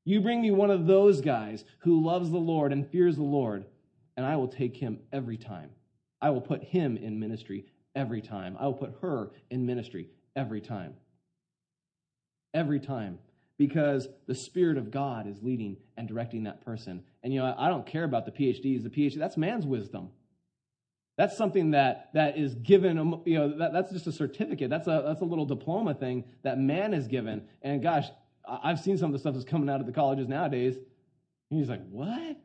[0.05, 3.65] You bring me one of those guys who loves the Lord and fears the Lord,
[4.15, 5.71] and I will take him every time.
[6.21, 7.65] I will put him in ministry
[7.97, 8.55] every time.
[8.57, 10.07] I will put her in ministry
[10.37, 10.93] every time.
[12.53, 13.19] Every time.
[13.57, 17.03] Because the Spirit of God is leading and directing that person.
[17.23, 18.83] And, you know, I don't care about the PhDs.
[18.83, 20.11] The PhD, that's man's wisdom.
[21.17, 24.69] That's something that, that is given, um, you know, that, that's just a certificate.
[24.69, 27.47] That's a, that's a little diploma thing that man is given.
[27.63, 28.05] And gosh,
[28.47, 30.75] I've seen some of the stuff that's coming out of the colleges nowadays.
[31.49, 32.37] And he's like, what?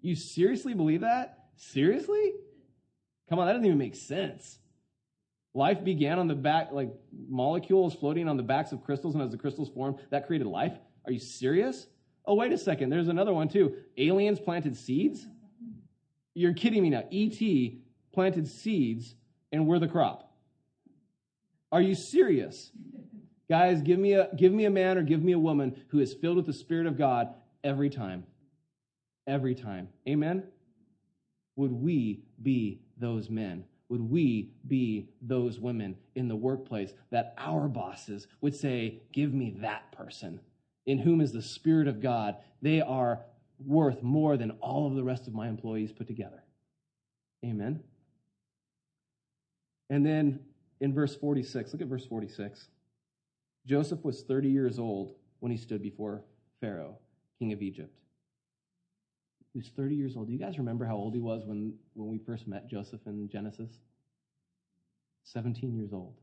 [0.00, 1.46] You seriously believe that?
[1.56, 2.34] Seriously?
[3.28, 4.58] Come on, that doesn't even make sense.
[5.52, 6.90] Life began on the back, like
[7.28, 10.72] molecules floating on the backs of crystals, and as the crystals formed, that created life.
[11.06, 11.86] Are you serious?
[12.26, 12.90] Oh, wait a second.
[12.90, 13.76] There's another one too.
[13.96, 15.26] Aliens planted seeds?
[16.34, 17.04] You're kidding me now.
[17.10, 17.83] E.T.
[18.14, 19.14] planted seeds,
[19.52, 20.32] and we're the crop.
[21.70, 22.70] Are you serious?
[23.48, 26.14] Guys, give me a give me a man or give me a woman who is
[26.14, 28.24] filled with the Spirit of God every time.
[29.26, 29.88] Every time.
[30.08, 30.44] Amen?
[31.56, 33.64] Would we be those men?
[33.88, 39.54] would we be those women in the workplace that our bosses would say, Give me
[39.60, 40.40] that person
[40.86, 42.36] in whom is the Spirit of God?
[42.62, 43.20] They are
[43.64, 46.42] worth more than all of the rest of my employees put together.
[47.44, 47.84] Amen.
[49.90, 50.40] And then
[50.80, 52.68] in verse 46, look at verse 46.
[53.66, 56.22] Joseph was 30 years old when he stood before
[56.60, 56.98] Pharaoh,
[57.38, 57.98] king of Egypt.
[59.52, 60.26] He was 30 years old.
[60.26, 63.28] Do you guys remember how old he was when, when we first met Joseph in
[63.28, 63.70] Genesis?
[65.24, 66.14] 17 years old.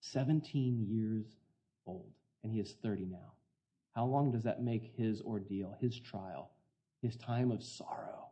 [0.00, 1.26] 17 years
[1.86, 2.10] old.
[2.42, 3.32] And he is 30 now.
[3.94, 6.50] How long does that make his ordeal, his trial,
[7.02, 8.28] his time of sorrow?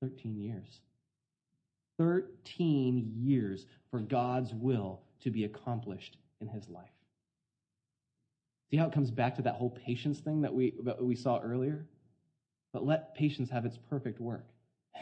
[0.00, 0.80] 13 years.
[1.98, 6.88] 13 years for God's will to be accomplished in his life.
[8.70, 11.40] See how it comes back to that whole patience thing that we, that we saw
[11.40, 11.86] earlier?
[12.72, 14.46] But let patience have its perfect work.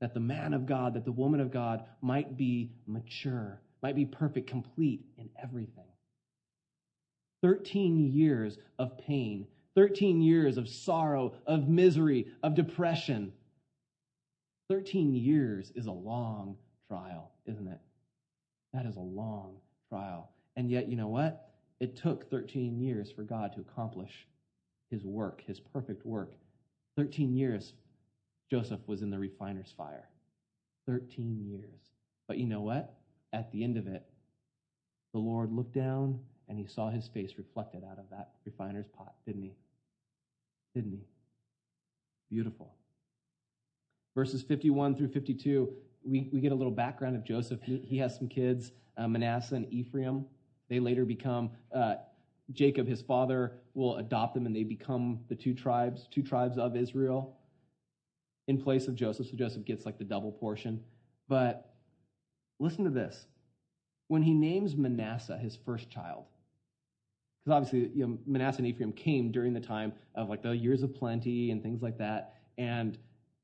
[0.00, 4.04] That the man of God, that the woman of God might be mature, might be
[4.04, 5.88] perfect, complete in everything.
[7.42, 13.32] 13 years of pain, 13 years of sorrow, of misery, of depression.
[14.68, 16.56] 13 years is a long
[16.88, 17.80] trial, isn't it?
[18.72, 19.56] That is a long
[19.88, 20.30] trial.
[20.56, 21.50] And yet, you know what?
[21.80, 24.26] It took 13 years for God to accomplish
[24.90, 26.34] his work, his perfect work
[26.98, 27.74] 13 years,
[28.50, 30.08] Joseph was in the refiner's fire.
[30.86, 31.92] 13 years.
[32.26, 32.92] But you know what?
[33.32, 34.02] At the end of it,
[35.12, 39.14] the Lord looked down and he saw his face reflected out of that refiner's pot,
[39.24, 39.54] didn't he?
[40.74, 41.04] Didn't he?
[42.30, 42.74] Beautiful.
[44.18, 47.60] Verses 51 through 52, we, we get a little background of Joseph.
[47.62, 50.24] He, he has some kids, uh, Manasseh and Ephraim.
[50.68, 51.94] They later become uh,
[52.50, 56.74] Jacob, his father, will adopt them and they become the two tribes, two tribes of
[56.74, 57.36] Israel
[58.48, 59.28] in place of Joseph.
[59.28, 60.82] So Joseph gets like the double portion.
[61.28, 61.76] But
[62.58, 63.26] listen to this.
[64.08, 66.24] When he names Manasseh his first child,
[67.44, 70.82] because obviously you know, Manasseh and Ephraim came during the time of like the years
[70.82, 72.34] of plenty and things like that.
[72.56, 72.98] And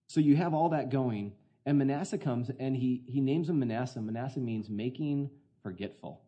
[0.07, 1.33] so you have all that going.
[1.67, 4.01] And Manasseh comes and he, he names him Manasseh.
[4.01, 5.31] Manasseh means making
[5.63, 6.21] forgetful.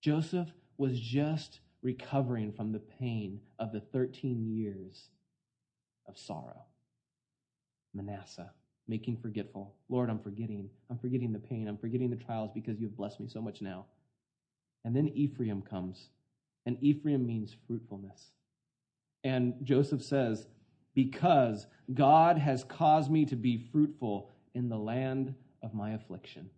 [0.00, 5.08] Joseph was just recovering from the pain of the 13 years
[6.06, 6.64] of sorrow.
[7.94, 8.50] Manasseh,
[8.86, 9.74] making forgetful.
[9.88, 10.68] Lord, I'm forgetting.
[10.90, 11.68] I'm forgetting the pain.
[11.68, 13.86] I'm forgetting the trials because you've blessed me so much now.
[14.84, 16.08] And then Ephraim comes,
[16.66, 18.30] and Ephraim means fruitfulness.
[19.22, 20.46] And Joseph says,
[20.94, 26.48] Because God has caused me to be fruitful in the land of my affliction.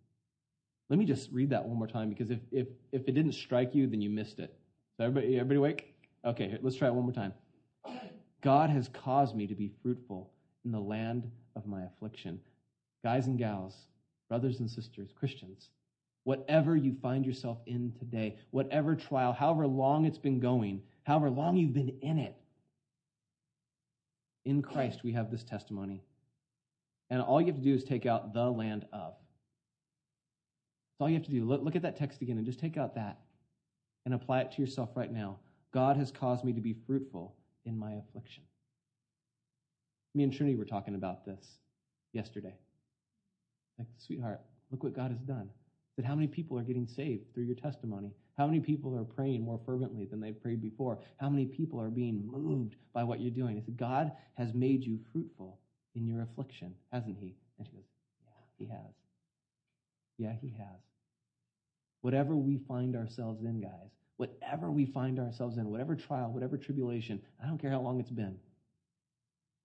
[0.88, 3.74] Let me just read that one more time because if, if, if it didn't strike
[3.74, 4.54] you, then you missed it.
[4.96, 5.94] So everybody, everybody awake?
[6.24, 7.32] Okay, let's try it one more time.
[8.40, 10.30] God has caused me to be fruitful
[10.64, 12.40] in the land of my affliction.
[13.02, 13.74] Guys and gals,
[14.28, 15.70] brothers and sisters, Christians,
[16.24, 21.56] whatever you find yourself in today, whatever trial, however long it's been going, however long
[21.56, 22.36] you've been in it,
[24.46, 26.04] In Christ, we have this testimony.
[27.10, 29.14] And all you have to do is take out the land of.
[30.88, 31.44] That's all you have to do.
[31.44, 33.18] Look, look at that text again and just take out that
[34.04, 35.40] and apply it to yourself right now.
[35.74, 37.34] God has caused me to be fruitful
[37.64, 38.44] in my affliction.
[40.14, 41.44] Me and Trinity were talking about this
[42.12, 42.54] yesterday.
[43.78, 44.40] Like, sweetheart,
[44.70, 45.50] look what God has done.
[45.96, 48.12] That how many people are getting saved through your testimony?
[48.36, 50.98] How many people are praying more fervently than they've prayed before?
[51.16, 53.56] How many people are being moved by what you're doing?
[53.56, 55.58] He said, God has made you fruitful
[55.94, 57.34] in your affliction, hasn't he?
[57.58, 57.84] And she goes,
[58.20, 58.28] Yeah,
[58.58, 58.94] he has.
[60.18, 60.80] Yeah, he has.
[62.02, 67.20] Whatever we find ourselves in, guys, whatever we find ourselves in, whatever trial, whatever tribulation,
[67.42, 68.36] I don't care how long it's been.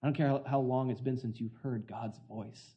[0.02, 2.74] I don't care how long it's been since you've heard God's voice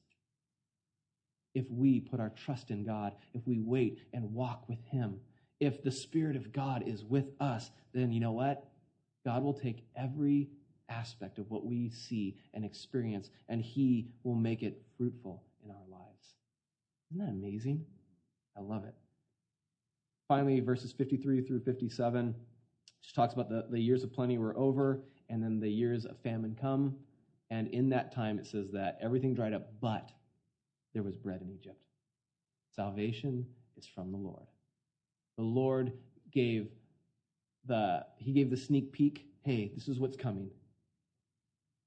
[1.55, 5.15] if we put our trust in God, if we wait and walk with Him,
[5.59, 8.65] if the Spirit of God is with us, then you know what?
[9.25, 10.49] God will take every
[10.89, 15.87] aspect of what we see and experience, and He will make it fruitful in our
[15.89, 16.35] lives.
[17.11, 17.85] Isn't that amazing?
[18.57, 18.93] I love it.
[20.27, 22.35] Finally, verses 53 through 57
[23.01, 26.17] just talks about the, the years of plenty were over, and then the years of
[26.19, 26.95] famine come.
[27.51, 30.11] And in that time, it says that everything dried up, but
[30.93, 31.79] there was bread in Egypt.
[32.75, 33.45] Salvation
[33.77, 34.47] is from the Lord.
[35.37, 35.93] The Lord
[36.31, 36.69] gave
[37.65, 39.25] the he gave the sneak peek.
[39.43, 40.49] Hey, this is what's coming.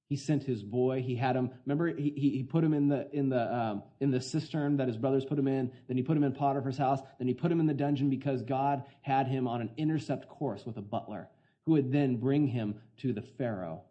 [0.08, 1.02] He sent his boy.
[1.02, 1.50] He had him.
[1.66, 4.96] Remember, he, he put him in the in the um, in the cistern that his
[4.96, 5.70] brothers put him in.
[5.86, 7.00] Then he put him in Potiphar's house.
[7.18, 10.64] Then he put him in the dungeon because God had him on an intercept course
[10.64, 11.28] with a butler
[11.66, 13.82] who would then bring him to the Pharaoh,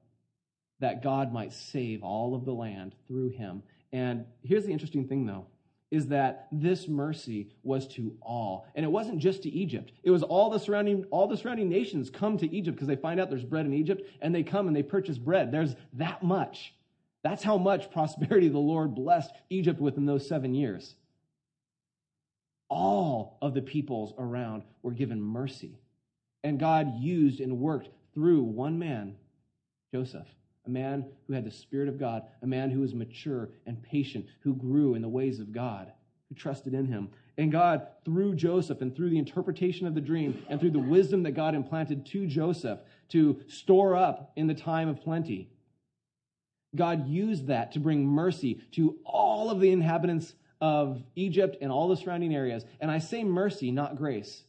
[0.80, 3.62] that God might save all of the land through him.
[3.92, 5.46] And here's the interesting thing, though,
[5.90, 8.68] is that this mercy was to all.
[8.76, 9.92] And it wasn't just to Egypt.
[10.04, 13.20] It was all the surrounding, all the surrounding nations come to Egypt because they find
[13.20, 15.52] out there's bread in Egypt, and they come and they purchase bread.
[15.52, 16.74] There's that much.
[17.24, 20.96] That's how much prosperity the Lord blessed Egypt with in those seven years.
[22.70, 25.80] All of the peoples around were given mercy.
[26.44, 29.16] And God used and worked through one man,
[29.94, 30.28] Joseph
[30.68, 34.26] a man who had the Spirit of God, a man who was mature and patient,
[34.42, 35.92] who grew in the ways of God,
[36.30, 37.10] who trusted in him.
[37.38, 41.24] And God, through Joseph and through the interpretation of the dream and through the wisdom
[41.24, 45.50] that God implanted to Joseph to store up in the time of plenty,
[46.76, 51.88] God used that to bring mercy to all of the inhabitants of Egypt and all
[51.88, 52.66] the surrounding areas.
[52.82, 54.44] And I say mercy, not grace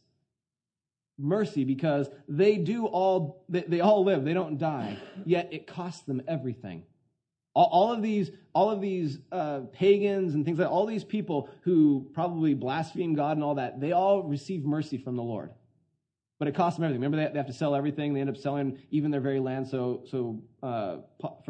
[1.18, 4.24] mercy because they do all they, all live.
[4.24, 4.96] They don't die.
[5.24, 6.84] Yet it costs them everything.
[7.54, 11.50] All, all of these all of these uh, pagans and things like all these people
[11.62, 15.50] who probably blaspheme god and all that they all receive mercy from the lord.
[16.38, 17.00] But it costs them everything.
[17.00, 18.14] Remember they, they have to sell everything?
[18.14, 19.66] They end up selling even their very land.
[19.66, 20.98] So so uh,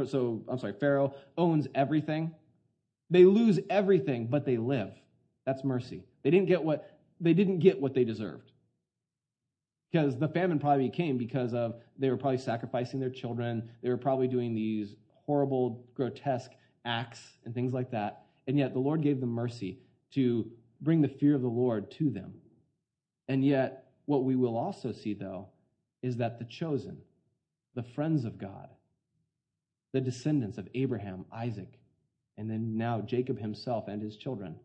[0.06, 2.34] so i'm sorry pharaoh owns everything.
[3.10, 4.92] They lose everything but they live.
[5.44, 6.04] That's mercy.
[6.22, 8.52] They didn't get what they didn't get what they deserved
[9.90, 13.68] because the famine probably came because of they were probably sacrificing their children.
[13.82, 16.52] They were probably doing these horrible, grotesque
[16.84, 18.26] acts and things like that.
[18.46, 19.78] And yet the Lord gave them mercy
[20.12, 22.34] to bring the fear of the Lord to them.
[23.28, 25.48] And yet, what we will also see, though,
[26.02, 26.98] is that the chosen,
[27.74, 28.70] the friends of God,
[29.92, 31.78] the descendants of Abraham, Isaac,
[32.38, 34.56] and then now Jacob himself and his children,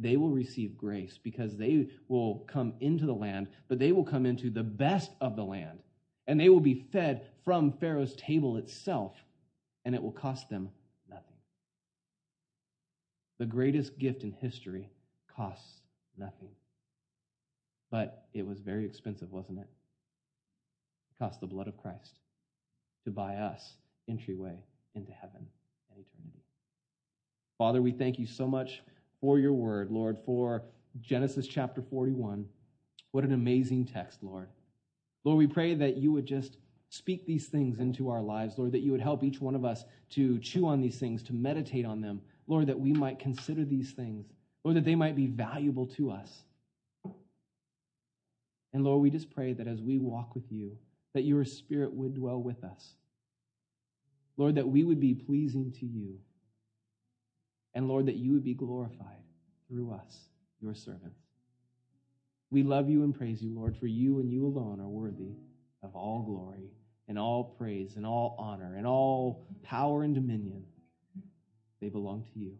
[0.00, 4.24] they will receive grace because they will come into the land, but they will come
[4.24, 5.80] into the best of the land.
[6.26, 9.14] And they will be fed from Pharaoh's table itself,
[9.84, 10.70] and it will cost them
[11.08, 11.36] nothing.
[13.38, 14.88] The greatest gift in history
[15.36, 15.80] costs
[16.16, 16.50] nothing.
[17.90, 19.68] But it was very expensive, wasn't it?
[21.10, 22.14] It cost the blood of Christ
[23.04, 23.74] to buy us
[24.08, 25.46] entryway into heaven
[25.90, 26.44] and eternity.
[27.58, 28.80] Father, we thank you so much
[29.20, 30.62] for your word, Lord, for
[31.00, 32.46] Genesis chapter 41.
[33.12, 34.48] What an amazing text, Lord.
[35.24, 36.56] Lord, we pray that you would just
[36.88, 39.84] speak these things into our lives, Lord, that you would help each one of us
[40.10, 43.92] to chew on these things, to meditate on them, Lord, that we might consider these
[43.92, 44.26] things,
[44.64, 46.44] Lord, that they might be valuable to us.
[48.72, 50.76] And Lord, we just pray that as we walk with you,
[51.14, 52.94] that your spirit would dwell with us.
[54.36, 56.18] Lord, that we would be pleasing to you.
[57.74, 59.22] And Lord, that you would be glorified
[59.68, 60.28] through us,
[60.60, 61.20] your servants.
[62.50, 65.36] We love you and praise you, Lord, for you and you alone are worthy
[65.82, 66.70] of all glory
[67.08, 70.64] and all praise and all honor and all power and dominion.
[71.80, 72.52] They belong to you.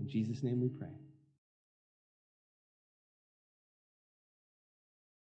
[0.00, 0.94] In Jesus' name we pray.